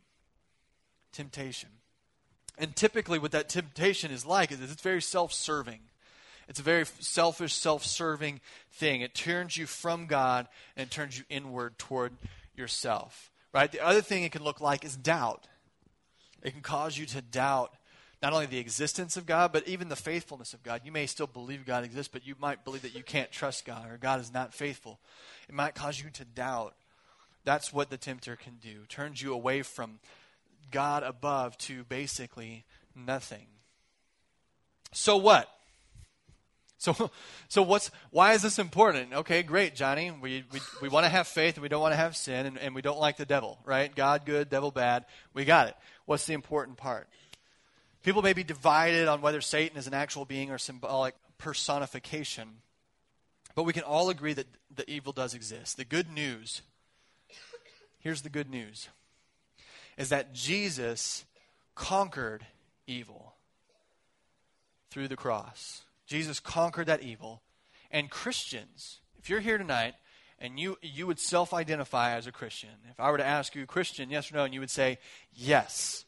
Temptation. 1.12 1.68
And 2.58 2.74
typically, 2.74 3.18
what 3.18 3.32
that 3.32 3.48
temptation 3.48 4.10
is 4.10 4.26
like 4.26 4.50
is 4.50 4.60
it's 4.60 4.82
very 4.82 5.02
self 5.02 5.32
serving. 5.32 5.80
It's 6.48 6.60
a 6.60 6.64
very 6.64 6.84
selfish, 7.00 7.54
self 7.54 7.84
serving 7.84 8.40
thing. 8.72 9.00
It 9.00 9.14
turns 9.14 9.56
you 9.56 9.66
from 9.66 10.06
God 10.06 10.48
and 10.76 10.90
turns 10.90 11.16
you 11.16 11.24
inward 11.28 11.78
toward 11.78 12.12
yourself. 12.56 13.30
Right? 13.54 13.70
The 13.70 13.84
other 13.84 14.00
thing 14.00 14.22
it 14.24 14.32
can 14.32 14.44
look 14.44 14.60
like 14.60 14.84
is 14.84 14.96
doubt. 14.96 15.46
It 16.42 16.52
can 16.52 16.62
cause 16.62 16.98
you 16.98 17.06
to 17.06 17.22
doubt 17.22 17.72
not 18.22 18.32
only 18.32 18.46
the 18.46 18.58
existence 18.58 19.16
of 19.16 19.26
God, 19.26 19.52
but 19.52 19.66
even 19.66 19.88
the 19.88 19.96
faithfulness 19.96 20.54
of 20.54 20.62
God. 20.62 20.82
You 20.84 20.92
may 20.92 21.06
still 21.06 21.26
believe 21.26 21.66
God 21.66 21.84
exists, 21.84 22.10
but 22.12 22.24
you 22.24 22.36
might 22.38 22.64
believe 22.64 22.82
that 22.82 22.94
you 22.94 23.02
can't 23.02 23.32
trust 23.32 23.64
God 23.64 23.90
or 23.90 23.96
God 23.96 24.20
is 24.20 24.32
not 24.32 24.54
faithful. 24.54 25.00
It 25.48 25.54
might 25.54 25.74
cause 25.74 26.00
you 26.00 26.08
to 26.10 26.24
doubt. 26.24 26.74
That's 27.44 27.72
what 27.72 27.90
the 27.90 27.96
tempter 27.96 28.36
can 28.36 28.58
do. 28.62 28.84
Turns 28.88 29.20
you 29.20 29.32
away 29.32 29.62
from 29.62 29.98
God 30.70 31.02
above 31.02 31.58
to 31.58 31.82
basically 31.84 32.64
nothing. 32.94 33.46
So 34.92 35.16
what? 35.16 35.48
So, 36.82 37.12
so 37.46 37.62
what's 37.62 37.92
why 38.10 38.32
is 38.32 38.42
this 38.42 38.58
important? 38.58 39.12
Okay, 39.12 39.44
great, 39.44 39.76
Johnny. 39.76 40.10
We 40.10 40.42
we, 40.52 40.60
we 40.80 40.88
want 40.88 41.04
to 41.04 41.10
have 41.10 41.28
faith 41.28 41.54
and 41.54 41.62
we 41.62 41.68
don't 41.68 41.80
want 41.80 41.92
to 41.92 41.96
have 41.96 42.16
sin 42.16 42.44
and, 42.44 42.58
and 42.58 42.74
we 42.74 42.82
don't 42.82 42.98
like 42.98 43.16
the 43.16 43.24
devil, 43.24 43.60
right? 43.64 43.94
God 43.94 44.26
good, 44.26 44.50
devil 44.50 44.72
bad. 44.72 45.04
We 45.32 45.44
got 45.44 45.68
it. 45.68 45.76
What's 46.06 46.26
the 46.26 46.32
important 46.32 46.78
part? 46.78 47.06
People 48.02 48.20
may 48.22 48.32
be 48.32 48.42
divided 48.42 49.06
on 49.06 49.20
whether 49.20 49.40
Satan 49.40 49.78
is 49.78 49.86
an 49.86 49.94
actual 49.94 50.24
being 50.24 50.50
or 50.50 50.58
symbolic 50.58 51.14
personification, 51.38 52.48
but 53.54 53.62
we 53.62 53.72
can 53.72 53.84
all 53.84 54.10
agree 54.10 54.32
that 54.32 54.48
the 54.74 54.90
evil 54.90 55.12
does 55.12 55.34
exist. 55.34 55.76
The 55.76 55.84
good 55.84 56.10
news 56.10 56.62
here's 58.00 58.22
the 58.22 58.28
good 58.28 58.50
news 58.50 58.88
is 59.96 60.08
that 60.08 60.34
Jesus 60.34 61.24
conquered 61.76 62.44
evil 62.88 63.34
through 64.90 65.06
the 65.06 65.16
cross. 65.16 65.82
Jesus 66.12 66.40
conquered 66.40 66.88
that 66.88 67.02
evil. 67.02 67.40
And 67.90 68.10
Christians, 68.10 69.00
if 69.18 69.30
you're 69.30 69.40
here 69.40 69.56
tonight 69.56 69.94
and 70.38 70.60
you, 70.60 70.76
you 70.82 71.06
would 71.06 71.18
self 71.18 71.54
identify 71.54 72.14
as 72.14 72.26
a 72.26 72.32
Christian, 72.32 72.68
if 72.90 73.00
I 73.00 73.10
were 73.10 73.16
to 73.16 73.24
ask 73.24 73.54
you, 73.54 73.64
Christian, 73.64 74.10
yes 74.10 74.30
or 74.30 74.34
no, 74.34 74.44
and 74.44 74.52
you 74.52 74.60
would 74.60 74.68
say, 74.68 74.98
yes. 75.32 76.04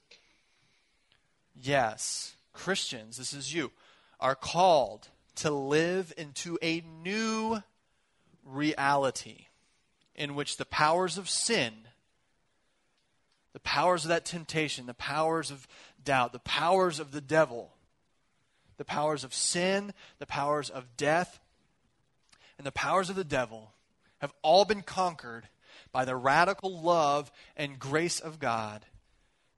Yes. 1.54 2.36
Christians, 2.52 3.16
this 3.16 3.32
is 3.32 3.54
you, 3.54 3.72
are 4.20 4.34
called 4.34 5.08
to 5.36 5.50
live 5.50 6.12
into 6.18 6.58
a 6.60 6.82
new 7.02 7.62
reality 8.44 9.46
in 10.14 10.34
which 10.34 10.58
the 10.58 10.66
powers 10.66 11.16
of 11.16 11.30
sin, 11.30 11.72
the 13.54 13.60
powers 13.60 14.04
of 14.04 14.10
that 14.10 14.26
temptation, 14.26 14.84
the 14.84 14.92
powers 14.92 15.50
of 15.50 15.66
doubt, 16.04 16.34
the 16.34 16.38
powers 16.40 17.00
of 17.00 17.10
the 17.10 17.22
devil, 17.22 17.73
the 18.76 18.84
powers 18.84 19.24
of 19.24 19.34
sin, 19.34 19.92
the 20.18 20.26
powers 20.26 20.70
of 20.70 20.96
death, 20.96 21.40
and 22.58 22.66
the 22.66 22.72
powers 22.72 23.10
of 23.10 23.16
the 23.16 23.24
devil 23.24 23.72
have 24.18 24.32
all 24.42 24.64
been 24.64 24.82
conquered 24.82 25.48
by 25.92 26.04
the 26.04 26.16
radical 26.16 26.80
love 26.80 27.30
and 27.56 27.78
grace 27.78 28.20
of 28.20 28.38
God 28.38 28.84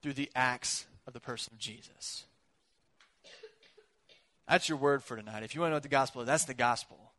through 0.02 0.14
the 0.14 0.30
acts 0.34 0.86
of 1.06 1.12
the 1.12 1.20
person 1.20 1.54
of 1.54 1.58
Jesus. 1.58 2.24
That's 4.48 4.68
your 4.68 4.78
word 4.78 5.02
for 5.02 5.16
tonight. 5.16 5.42
If 5.42 5.54
you 5.54 5.60
want 5.60 5.70
to 5.70 5.72
know 5.72 5.76
what 5.76 5.82
the 5.82 5.88
gospel 5.88 6.22
is, 6.22 6.26
that's 6.26 6.44
the 6.44 6.54
gospel. 6.54 7.12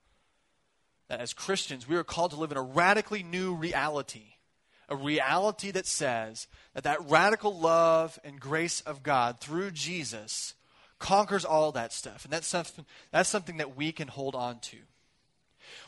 That 1.10 1.20
as 1.20 1.34
Christians, 1.34 1.88
we 1.88 1.96
are 1.96 2.04
called 2.04 2.32
to 2.32 2.38
live 2.38 2.52
in 2.52 2.58
a 2.58 2.62
radically 2.62 3.24
new 3.24 3.54
reality. 3.54 4.36
A 4.90 4.96
reality 4.96 5.72
that 5.72 5.86
says 5.86 6.48
that 6.74 6.86
that 6.86 7.10
radical 7.10 7.58
love 7.58 8.18
and 8.24 8.40
grace 8.40 8.80
of 8.82 9.04
God 9.04 9.42
through 9.42 9.72
Jesus 9.72 10.54
conquers 11.00 11.46
all 11.46 11.72
that 11.74 11.94
stuff. 11.94 12.24
And 12.24 12.34
that's 12.34 12.48
something, 12.48 12.86
that's 13.12 13.30
something 13.30 13.58
that 13.58 13.76
we 13.76 13.92
can 13.92 14.08
hold 14.08 14.36
on 14.36 14.60
to. 14.60 14.78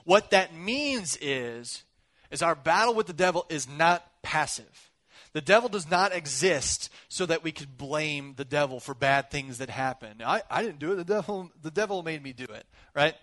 What 0.04 0.32
that 0.32 0.54
means 0.54 1.18
is, 1.22 1.84
is 2.32 2.42
our 2.42 2.56
battle 2.56 2.94
with 2.94 3.08
the 3.08 3.14
devil 3.14 3.46
is 3.50 3.68
not 3.68 4.06
passive. 4.22 4.90
The 5.34 5.42
devil 5.42 5.70
does 5.70 5.90
not 5.90 6.14
exist 6.14 6.92
so 7.08 7.26
that 7.28 7.44
we 7.44 7.52
could 7.52 7.78
blame 7.78 8.34
the 8.36 8.46
devil 8.46 8.80
for 8.80 8.96
bad 8.96 9.30
things 9.30 9.60
that 9.60 9.70
happen. 9.70 10.22
I, 10.26 10.42
I 10.50 10.64
didn't 10.64 10.80
do 10.80 10.94
it. 10.94 10.96
The 10.96 11.04
devil, 11.04 11.52
the 11.62 11.72
devil 11.72 12.02
made 12.02 12.24
me 12.24 12.34
do 12.34 12.46
it, 12.46 12.66
right? 12.96 13.16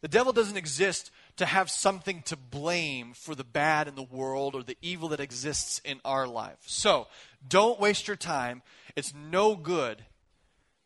The 0.00 0.08
devil 0.08 0.32
doesn't 0.32 0.56
exist 0.56 1.10
to 1.36 1.46
have 1.46 1.70
something 1.70 2.22
to 2.22 2.36
blame 2.36 3.12
for 3.14 3.34
the 3.34 3.44
bad 3.44 3.88
in 3.88 3.96
the 3.96 4.02
world 4.02 4.54
or 4.54 4.62
the 4.62 4.76
evil 4.80 5.08
that 5.08 5.20
exists 5.20 5.80
in 5.84 6.00
our 6.04 6.26
life. 6.26 6.58
So, 6.66 7.08
don't 7.46 7.80
waste 7.80 8.06
your 8.06 8.16
time. 8.16 8.62
It's 8.94 9.12
no 9.14 9.56
good 9.56 10.04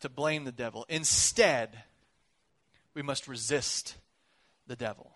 to 0.02 0.08
blame 0.08 0.44
the 0.44 0.52
devil. 0.52 0.86
Instead, 0.88 1.82
we 2.94 3.02
must 3.02 3.26
resist 3.26 3.96
the 4.66 4.76
devil. 4.76 5.10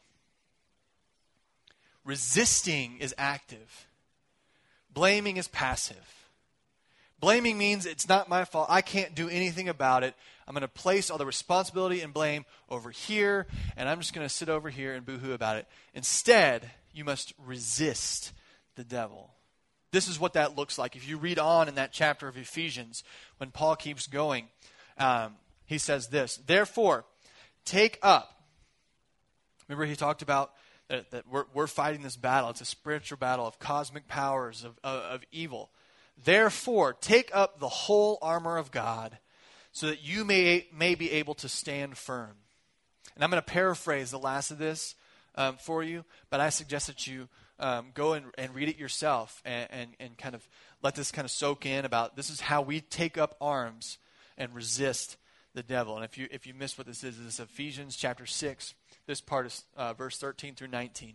Resisting 2.05 2.99
is 2.99 3.15
active, 3.19 3.89
blaming 4.93 5.37
is 5.37 5.49
passive. 5.49 6.27
Blaming 7.19 7.57
means 7.57 7.87
it's 7.87 8.09
not 8.09 8.29
my 8.29 8.45
fault. 8.45 8.67
I 8.69 8.83
can't 8.83 9.15
do 9.15 9.31
anything 9.31 9.71
about 9.71 10.05
it. 10.05 10.15
I'm 10.47 10.53
going 10.53 10.61
to 10.61 10.69
place 10.69 11.11
all 11.11 11.17
the 11.17 11.25
responsibility 11.25 12.03
and 12.03 12.13
blame 12.13 12.45
over 12.69 12.91
here, 12.91 13.47
and 13.75 13.89
I'm 13.89 14.01
just 14.01 14.13
going 14.13 14.27
to 14.27 14.33
sit 14.33 14.51
over 14.51 14.69
here 14.69 14.95
and 14.95 15.05
boohoo 15.05 15.33
about 15.33 15.57
it. 15.57 15.67
Instead, 15.95 16.71
you 16.93 17.05
must 17.05 17.33
resist 17.45 18.33
the 18.77 18.85
devil. 18.85 19.31
This 19.93 20.09
is 20.09 20.21
what 20.21 20.35
that 20.35 20.57
looks 20.57 20.79
like. 20.79 20.95
If 20.95 21.09
you 21.09 21.17
read 21.17 21.39
on 21.39 21.69
in 21.69 21.77
that 21.77 21.91
chapter 21.91 22.29
of 22.29 22.37
Ephesians, 22.37 23.03
when 23.39 23.51
Paul 23.51 23.77
keeps 23.77 24.07
going, 24.07 24.49
um, 24.99 25.37
he 25.65 25.79
says 25.79 26.09
this 26.09 26.37
Therefore, 26.47 27.05
take 27.65 27.99
up. 28.03 28.43
Remember, 29.69 29.85
he 29.85 29.97
talked 29.97 30.23
about 30.23 30.53
that, 30.89 31.11
that 31.11 31.25
we're, 31.29 31.45
we're, 31.53 31.67
fighting 31.67 32.03
this 32.03 32.17
battle. 32.17 32.51
It's 32.51 32.61
a 32.61 32.65
spiritual 32.65 33.19
battle 33.19 33.47
of 33.47 33.59
cosmic 33.59 34.07
powers, 34.07 34.65
of, 34.65 34.79
of, 34.85 35.01
of 35.03 35.25
evil. 35.33 35.71
Therefore, 36.25 36.93
take 36.95 37.31
up 37.35 37.59
the 37.59 37.69
whole 37.69 38.19
armor 38.23 38.57
of 38.57 38.71
God 38.71 39.19
so 39.73 39.89
that 39.89 40.03
you 40.03 40.25
may, 40.25 40.67
may 40.73 40.95
be 40.95 41.11
able 41.13 41.35
to 41.35 41.49
stand 41.49 41.99
firm. 41.99 42.37
And 43.15 43.25
I'm 43.25 43.31
going 43.31 43.43
to 43.43 43.47
paraphrase 43.47 44.11
the 44.11 44.19
last 44.19 44.51
of 44.51 44.59
this 44.59 44.95
um, 45.35 45.57
for 45.59 45.83
you, 45.83 46.05
but 46.31 46.41
I 46.41 46.49
suggest 46.49 46.87
that 46.87 47.07
you 47.07 47.29
um, 47.59 47.87
go 47.93 48.13
and, 48.13 48.27
and, 48.39 48.55
read 48.55 48.69
it 48.69 48.79
yourself 48.79 49.43
and, 49.45 49.69
and, 49.71 49.91
and 49.99 50.19
kind 50.19 50.35
of 50.35 50.47
let 50.83 50.95
this 50.95 51.11
kind 51.11 51.25
of 51.25 51.31
soak 51.31 51.65
in 51.65 51.85
about 51.85 52.15
this 52.15 52.29
is 52.29 52.41
how 52.41 52.61
we 52.61 52.81
take 52.81 53.17
up 53.17 53.35
arms 53.41 53.97
and 54.39 54.55
resist 54.55 55.17
the 55.55 55.63
devil. 55.63 55.97
And 55.97 56.05
if 56.05 56.19
you 56.19 56.29
if 56.31 56.47
you 56.47 56.55
missed 56.55 56.79
what 56.79 56.87
this 56.87 57.03
is, 57.03 57.19
this 57.19 57.35
is 57.35 57.41
Ephesians 57.41 57.97
chapter 57.97 58.27
six, 58.27 58.75
This 59.07 59.21
part 59.21 59.47
is 59.47 59.65
uh, 59.77 59.95
verse 59.95 60.19
13 60.19 60.55
through 60.55 60.69
19. 60.69 61.15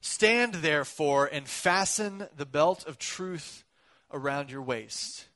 Stand 0.00 0.54
therefore 0.54 1.28
and 1.30 1.46
fasten 1.46 2.26
the 2.36 2.46
belt 2.46 2.86
of 2.86 2.98
truth 2.98 3.64
around 4.12 4.50
your 4.50 4.62
waist. 4.62 5.26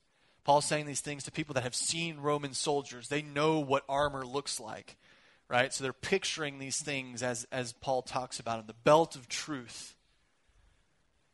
Paul's 0.45 0.67
saying 0.67 0.87
these 0.87 1.01
things 1.01 1.25
to 1.25 1.33
people 1.33 1.55
that 1.55 1.65
have 1.65 1.75
seen 1.75 2.19
Roman 2.19 2.55
soldiers. 2.55 3.09
They 3.09 3.23
know 3.23 3.61
what 3.61 3.85
armor 3.89 4.25
looks 4.25 4.61
like, 4.61 4.97
right? 5.49 5.73
So 5.73 5.83
they're 5.83 5.93
picturing 5.93 6.59
these 6.59 6.81
things 6.83 7.23
as, 7.23 7.47
as 7.51 7.73
Paul 7.73 8.03
talks 8.03 8.39
about 8.39 8.59
them. 8.59 8.67
The 8.67 8.75
belt 8.85 9.17
of 9.17 9.29
truth. 9.29 9.97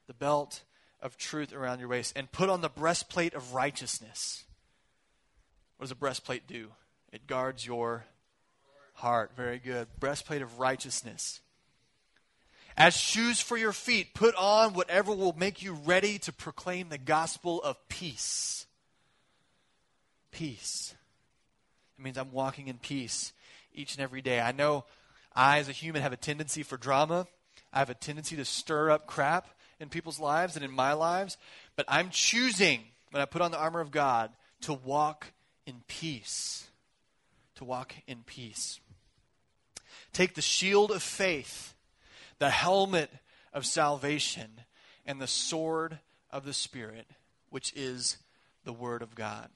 The 0.07 0.15
belt 0.15 0.63
of 1.01 1.17
truth 1.17 1.53
around 1.53 1.81
your 1.81 1.89
waist. 1.89 2.13
And 2.15 2.31
put 2.31 2.49
on 2.49 2.61
the 2.61 2.69
breastplate 2.69 3.35
of 3.35 3.53
righteousness. 3.53 4.45
What 5.81 5.85
does 5.85 5.93
a 5.93 5.97
breastplate 5.97 6.47
do? 6.47 6.69
It 7.11 7.27
guards 7.27 7.65
your 7.65 8.05
heart. 8.93 9.31
Very 9.35 9.59
good. 9.59 9.89
Breastplate 9.99 10.43
of 10.43 10.59
righteousness. 10.59 11.41
As 12.77 12.95
shoes 12.95 13.41
for 13.41 13.57
your 13.57 13.73
feet, 13.73 14.13
put 14.13 14.35
on 14.35 14.75
whatever 14.75 15.15
will 15.15 15.33
make 15.33 15.63
you 15.63 15.73
ready 15.73 16.19
to 16.19 16.35
proclaim 16.35 16.91
the 16.91 16.99
gospel 16.99 17.63
of 17.63 17.79
peace. 17.89 18.67
Peace. 20.33 20.95
It 21.99 22.05
means 22.05 22.19
I'm 22.19 22.31
walking 22.31 22.69
in 22.69 22.77
peace 22.77 23.33
each 23.73 23.95
and 23.95 24.03
every 24.03 24.21
day. 24.21 24.39
I 24.39 24.53
know 24.53 24.85
I, 25.35 25.61
as 25.61 25.71
a 25.71 25.73
human, 25.73 26.03
have 26.03 26.13
a 26.13 26.19
tendency 26.19 26.63
for 26.63 26.77
drama. 26.77 27.27
I 27.73 27.79
have 27.79 27.89
a 27.89 27.95
tendency 27.95 28.37
to 28.37 28.45
stir 28.45 28.91
up 28.91 29.07
crap 29.07 29.49
in 29.81 29.89
people's 29.89 30.21
lives 30.21 30.57
and 30.57 30.65
in 30.65 30.73
my 30.73 30.93
lives. 30.93 31.39
But 31.75 31.87
I'm 31.89 32.11
choosing, 32.11 32.83
when 33.13 33.23
I 33.23 33.25
put 33.25 33.41
on 33.41 33.51
the 33.51 33.59
armor 33.59 33.81
of 33.81 33.91
God, 33.91 34.31
to 34.61 34.75
walk 34.75 35.33
in 35.67 35.83
peace. 35.87 36.69
To 37.57 37.65
walk 37.65 37.95
in 38.07 38.23
peace. 38.25 38.81
Take 40.13 40.35
the 40.35 40.43
shield 40.43 40.91
of 40.91 41.03
faith, 41.03 41.75
the 42.39 42.51
helmet 42.51 43.11
of 43.53 43.67
salvation, 43.67 44.63
and 45.05 45.21
the 45.21 45.27
sword 45.27 45.99
of 46.31 46.45
the 46.45 46.55
Spirit, 46.55 47.07
which 47.51 47.73
is 47.77 48.17
the 48.65 48.73
Word 48.73 49.03
of 49.03 49.15
God. 49.15 49.51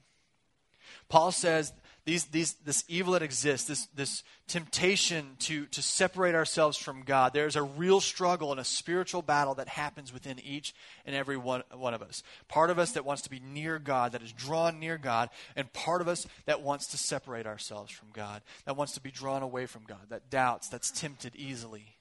Paul 1.09 1.31
says 1.31 1.73
these, 2.05 2.25
these, 2.25 2.53
this 2.65 2.83
evil 2.87 3.13
that 3.13 3.23
exists, 3.23 3.67
this, 3.67 3.87
this 3.95 4.23
temptation 4.47 5.35
to, 5.39 5.65
to 5.67 5.81
separate 5.81 6.35
ourselves 6.35 6.77
from 6.77 7.01
God, 7.01 7.33
there's 7.33 7.55
a 7.55 7.63
real 7.63 7.99
struggle 7.99 8.51
and 8.51 8.59
a 8.59 8.63
spiritual 8.63 9.23
battle 9.23 9.55
that 9.55 9.67
happens 9.67 10.13
within 10.13 10.39
each 10.39 10.75
and 11.05 11.15
every 11.15 11.35
one, 11.35 11.63
one 11.73 11.95
of 11.95 12.03
us. 12.03 12.21
Part 12.47 12.69
of 12.69 12.77
us 12.77 12.91
that 12.91 13.05
wants 13.05 13.23
to 13.23 13.31
be 13.31 13.39
near 13.39 13.79
God, 13.79 14.11
that 14.11 14.21
is 14.21 14.31
drawn 14.31 14.79
near 14.79 14.99
God, 14.99 15.31
and 15.55 15.71
part 15.73 15.99
of 15.99 16.07
us 16.07 16.27
that 16.45 16.61
wants 16.61 16.87
to 16.87 16.97
separate 16.97 17.47
ourselves 17.47 17.91
from 17.91 18.09
God, 18.13 18.43
that 18.65 18.77
wants 18.77 18.93
to 18.93 19.01
be 19.01 19.09
drawn 19.09 19.41
away 19.41 19.65
from 19.65 19.81
God, 19.87 20.01
that 20.09 20.29
doubts, 20.29 20.69
that's 20.69 20.91
tempted 20.91 21.35
easily. 21.35 21.95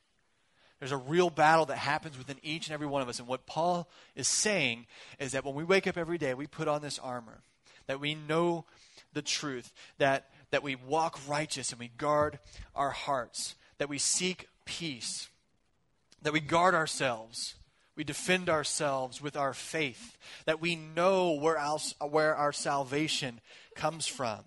There's 0.80 0.92
a 0.92 0.98
real 0.98 1.30
battle 1.30 1.64
that 1.66 1.78
happens 1.78 2.18
within 2.18 2.36
each 2.42 2.66
and 2.66 2.74
every 2.74 2.86
one 2.86 3.00
of 3.00 3.08
us. 3.08 3.20
And 3.20 3.28
what 3.28 3.46
Paul 3.46 3.88
is 4.14 4.28
saying 4.28 4.84
is 5.18 5.32
that 5.32 5.46
when 5.46 5.54
we 5.54 5.64
wake 5.64 5.86
up 5.86 5.96
every 5.96 6.18
day, 6.18 6.34
we 6.34 6.46
put 6.46 6.68
on 6.68 6.82
this 6.82 6.98
armor, 6.98 7.40
that 7.86 8.00
we 8.00 8.14
know 8.14 8.66
the 9.14 9.22
truth, 9.22 9.72
that, 9.98 10.30
that 10.50 10.62
we 10.62 10.74
walk 10.74 11.18
righteous 11.26 11.70
and 11.70 11.80
we 11.80 11.88
guard 11.88 12.38
our 12.74 12.90
hearts, 12.90 13.54
that 13.78 13.88
we 13.88 13.98
seek 13.98 14.48
peace, 14.64 15.28
that 16.22 16.32
we 16.32 16.40
guard 16.40 16.74
ourselves, 16.74 17.54
we 17.96 18.04
defend 18.04 18.48
ourselves 18.48 19.20
with 19.22 19.36
our 19.36 19.52
faith, 19.52 20.16
that 20.46 20.60
we 20.60 20.74
know 20.74 21.32
where 21.32 21.58
our, 21.58 21.78
where 22.08 22.34
our 22.34 22.52
salvation 22.52 23.40
comes 23.74 24.06
from, 24.06 24.40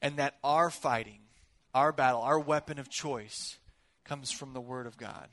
and 0.00 0.16
that 0.16 0.36
our 0.44 0.70
fighting, 0.70 1.20
our 1.74 1.92
battle, 1.92 2.20
our 2.20 2.38
weapon 2.38 2.78
of 2.78 2.88
choice 2.88 3.58
comes 4.04 4.30
from 4.30 4.52
the 4.52 4.60
Word 4.60 4.86
of 4.86 4.96
God. 4.96 5.28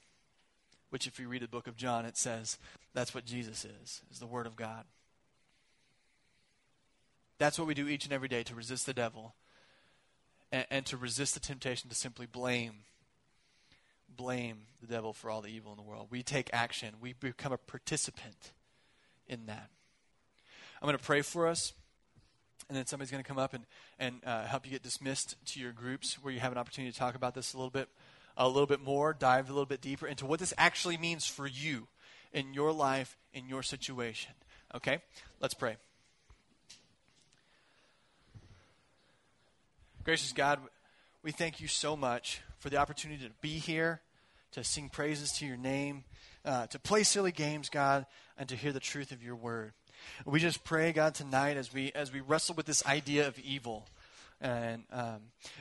Which, 0.89 1.05
if 1.05 1.19
you 1.19 1.27
read 1.27 1.43
the 1.43 1.47
book 1.47 1.67
of 1.67 1.77
John, 1.77 2.05
it 2.05 2.17
says 2.17 2.57
that's 2.93 3.13
what 3.13 3.25
Jesus 3.25 3.63
is, 3.65 4.01
is 4.11 4.19
the 4.19 4.25
Word 4.25 4.47
of 4.47 4.55
God. 4.55 4.85
That's 7.39 7.57
what 7.57 7.67
we 7.67 7.73
do 7.73 7.87
each 7.87 8.05
and 8.05 8.13
every 8.13 8.27
day 8.27 8.43
to 8.43 8.53
resist 8.53 8.85
the 8.85 8.93
devil 8.93 9.33
and, 10.51 10.65
and 10.69 10.85
to 10.87 10.97
resist 10.97 11.33
the 11.33 11.39
temptation 11.39 11.89
to 11.89 11.95
simply 11.95 12.25
blame 12.25 12.83
blame 14.15 14.57
the 14.81 14.87
devil 14.87 15.13
for 15.13 15.29
all 15.29 15.41
the 15.41 15.47
evil 15.47 15.71
in 15.71 15.77
the 15.77 15.83
world. 15.83 16.07
We 16.09 16.23
take 16.23 16.49
action. 16.51 16.95
We 16.99 17.13
become 17.13 17.53
a 17.53 17.57
participant 17.57 18.51
in 19.27 19.45
that. 19.45 19.69
I'm 20.81 20.87
going 20.87 20.97
to 20.97 21.03
pray 21.03 21.21
for 21.21 21.47
us, 21.47 21.73
and 22.67 22.77
then 22.77 22.85
somebody's 22.85 23.11
going 23.11 23.23
to 23.23 23.27
come 23.27 23.37
up 23.37 23.53
and, 23.53 23.65
and 23.97 24.21
uh, 24.25 24.45
help 24.45 24.65
you 24.65 24.71
get 24.71 24.83
dismissed 24.83 25.35
to 25.53 25.59
your 25.59 25.71
groups 25.71 26.15
where 26.21 26.33
you 26.33 26.41
have 26.41 26.51
an 26.51 26.57
opportunity 26.57 26.91
to 26.91 26.97
talk 26.97 27.15
about 27.15 27.33
this 27.33 27.53
a 27.53 27.57
little 27.57 27.69
bit, 27.69 27.87
a 28.35 28.47
little 28.47 28.67
bit 28.67 28.81
more, 28.81 29.13
dive 29.13 29.49
a 29.49 29.53
little 29.53 29.65
bit 29.65 29.79
deeper 29.79 30.07
into 30.07 30.25
what 30.25 30.39
this 30.39 30.53
actually 30.57 30.97
means 30.97 31.25
for 31.25 31.47
you 31.47 31.87
in 32.33 32.53
your 32.53 32.73
life, 32.73 33.17
in 33.33 33.47
your 33.47 33.63
situation. 33.63 34.33
Okay? 34.75 34.99
Let's 35.39 35.53
pray. 35.53 35.77
Gracious 40.05 40.31
God, 40.31 40.59
we 41.23 41.31
thank 41.31 41.59
you 41.59 41.67
so 41.67 41.97
much 41.97 42.41
for 42.59 42.69
the 42.69 42.77
opportunity 42.77 43.25
to 43.25 43.33
be 43.41 43.59
here, 43.59 43.99
to 44.53 44.63
sing 44.63 44.87
praises 44.87 45.33
to 45.33 45.45
your 45.45 45.57
name, 45.57 46.05
uh, 46.45 46.67
to 46.67 46.79
play 46.79 47.03
silly 47.03 47.33
games, 47.33 47.67
God, 47.67 48.05
and 48.37 48.47
to 48.47 48.55
hear 48.55 48.71
the 48.71 48.79
truth 48.79 49.11
of 49.11 49.21
your 49.21 49.35
word. 49.35 49.73
We 50.25 50.39
just 50.39 50.63
pray, 50.63 50.93
God, 50.93 51.15
tonight 51.15 51.57
as 51.57 51.73
we 51.73 51.91
as 51.93 52.13
we 52.13 52.21
wrestle 52.21 52.55
with 52.55 52.65
this 52.65 52.83
idea 52.85 53.27
of 53.27 53.37
evil, 53.39 53.87
and 54.39 54.83
um, 54.93 55.19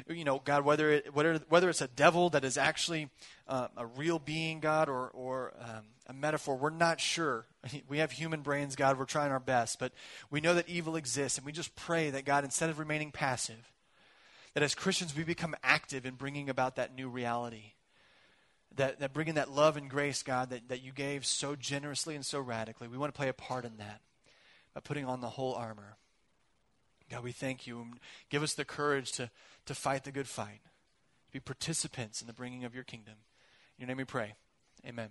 you 0.08 0.22
know, 0.22 0.40
God, 0.42 0.64
whether 0.64 0.92
it, 0.92 1.12
whether 1.12 1.38
whether 1.48 1.68
it's 1.68 1.82
a 1.82 1.88
devil 1.88 2.30
that 2.30 2.44
is 2.44 2.56
actually 2.56 3.10
uh, 3.48 3.66
a 3.76 3.86
real 3.86 4.20
being, 4.20 4.60
God, 4.60 4.88
or 4.88 5.08
or 5.08 5.52
um, 5.60 5.82
a 6.06 6.12
metaphor, 6.12 6.56
we're 6.56 6.70
not 6.70 7.00
sure. 7.00 7.44
We 7.88 7.98
have 7.98 8.12
human 8.12 8.42
brains, 8.42 8.76
God. 8.76 9.00
We're 9.00 9.04
trying 9.04 9.32
our 9.32 9.40
best, 9.40 9.80
but 9.80 9.92
we 10.30 10.40
know 10.40 10.54
that 10.54 10.68
evil 10.68 10.94
exists, 10.94 11.38
and 11.38 11.44
we 11.44 11.50
just 11.50 11.74
pray 11.74 12.10
that 12.10 12.24
God, 12.24 12.44
instead 12.44 12.70
of 12.70 12.78
remaining 12.78 13.10
passive, 13.10 13.72
that 14.58 14.64
as 14.64 14.74
Christians 14.74 15.14
we 15.14 15.22
become 15.22 15.54
active 15.62 16.04
in 16.04 16.14
bringing 16.14 16.50
about 16.50 16.74
that 16.74 16.92
new 16.92 17.08
reality. 17.08 17.74
That, 18.74 18.98
that 18.98 19.12
bringing 19.12 19.34
that 19.34 19.52
love 19.52 19.76
and 19.76 19.88
grace, 19.88 20.24
God, 20.24 20.50
that, 20.50 20.68
that 20.68 20.82
you 20.82 20.90
gave 20.90 21.24
so 21.24 21.54
generously 21.54 22.16
and 22.16 22.26
so 22.26 22.40
radically. 22.40 22.88
We 22.88 22.98
want 22.98 23.14
to 23.14 23.16
play 23.16 23.28
a 23.28 23.32
part 23.32 23.64
in 23.64 23.76
that 23.76 24.00
by 24.74 24.80
putting 24.80 25.04
on 25.04 25.20
the 25.20 25.28
whole 25.28 25.54
armor. 25.54 25.96
God, 27.08 27.22
we 27.22 27.30
thank 27.30 27.68
you. 27.68 27.86
Give 28.30 28.42
us 28.42 28.54
the 28.54 28.64
courage 28.64 29.12
to, 29.12 29.30
to 29.66 29.76
fight 29.76 30.02
the 30.02 30.10
good 30.10 30.26
fight, 30.26 30.62
to 31.26 31.32
be 31.32 31.38
participants 31.38 32.20
in 32.20 32.26
the 32.26 32.32
bringing 32.32 32.64
of 32.64 32.74
your 32.74 32.82
kingdom. 32.82 33.14
In 33.78 33.82
your 33.82 33.86
name 33.86 33.98
we 33.98 34.04
pray. 34.06 34.34
Amen. 34.84 35.10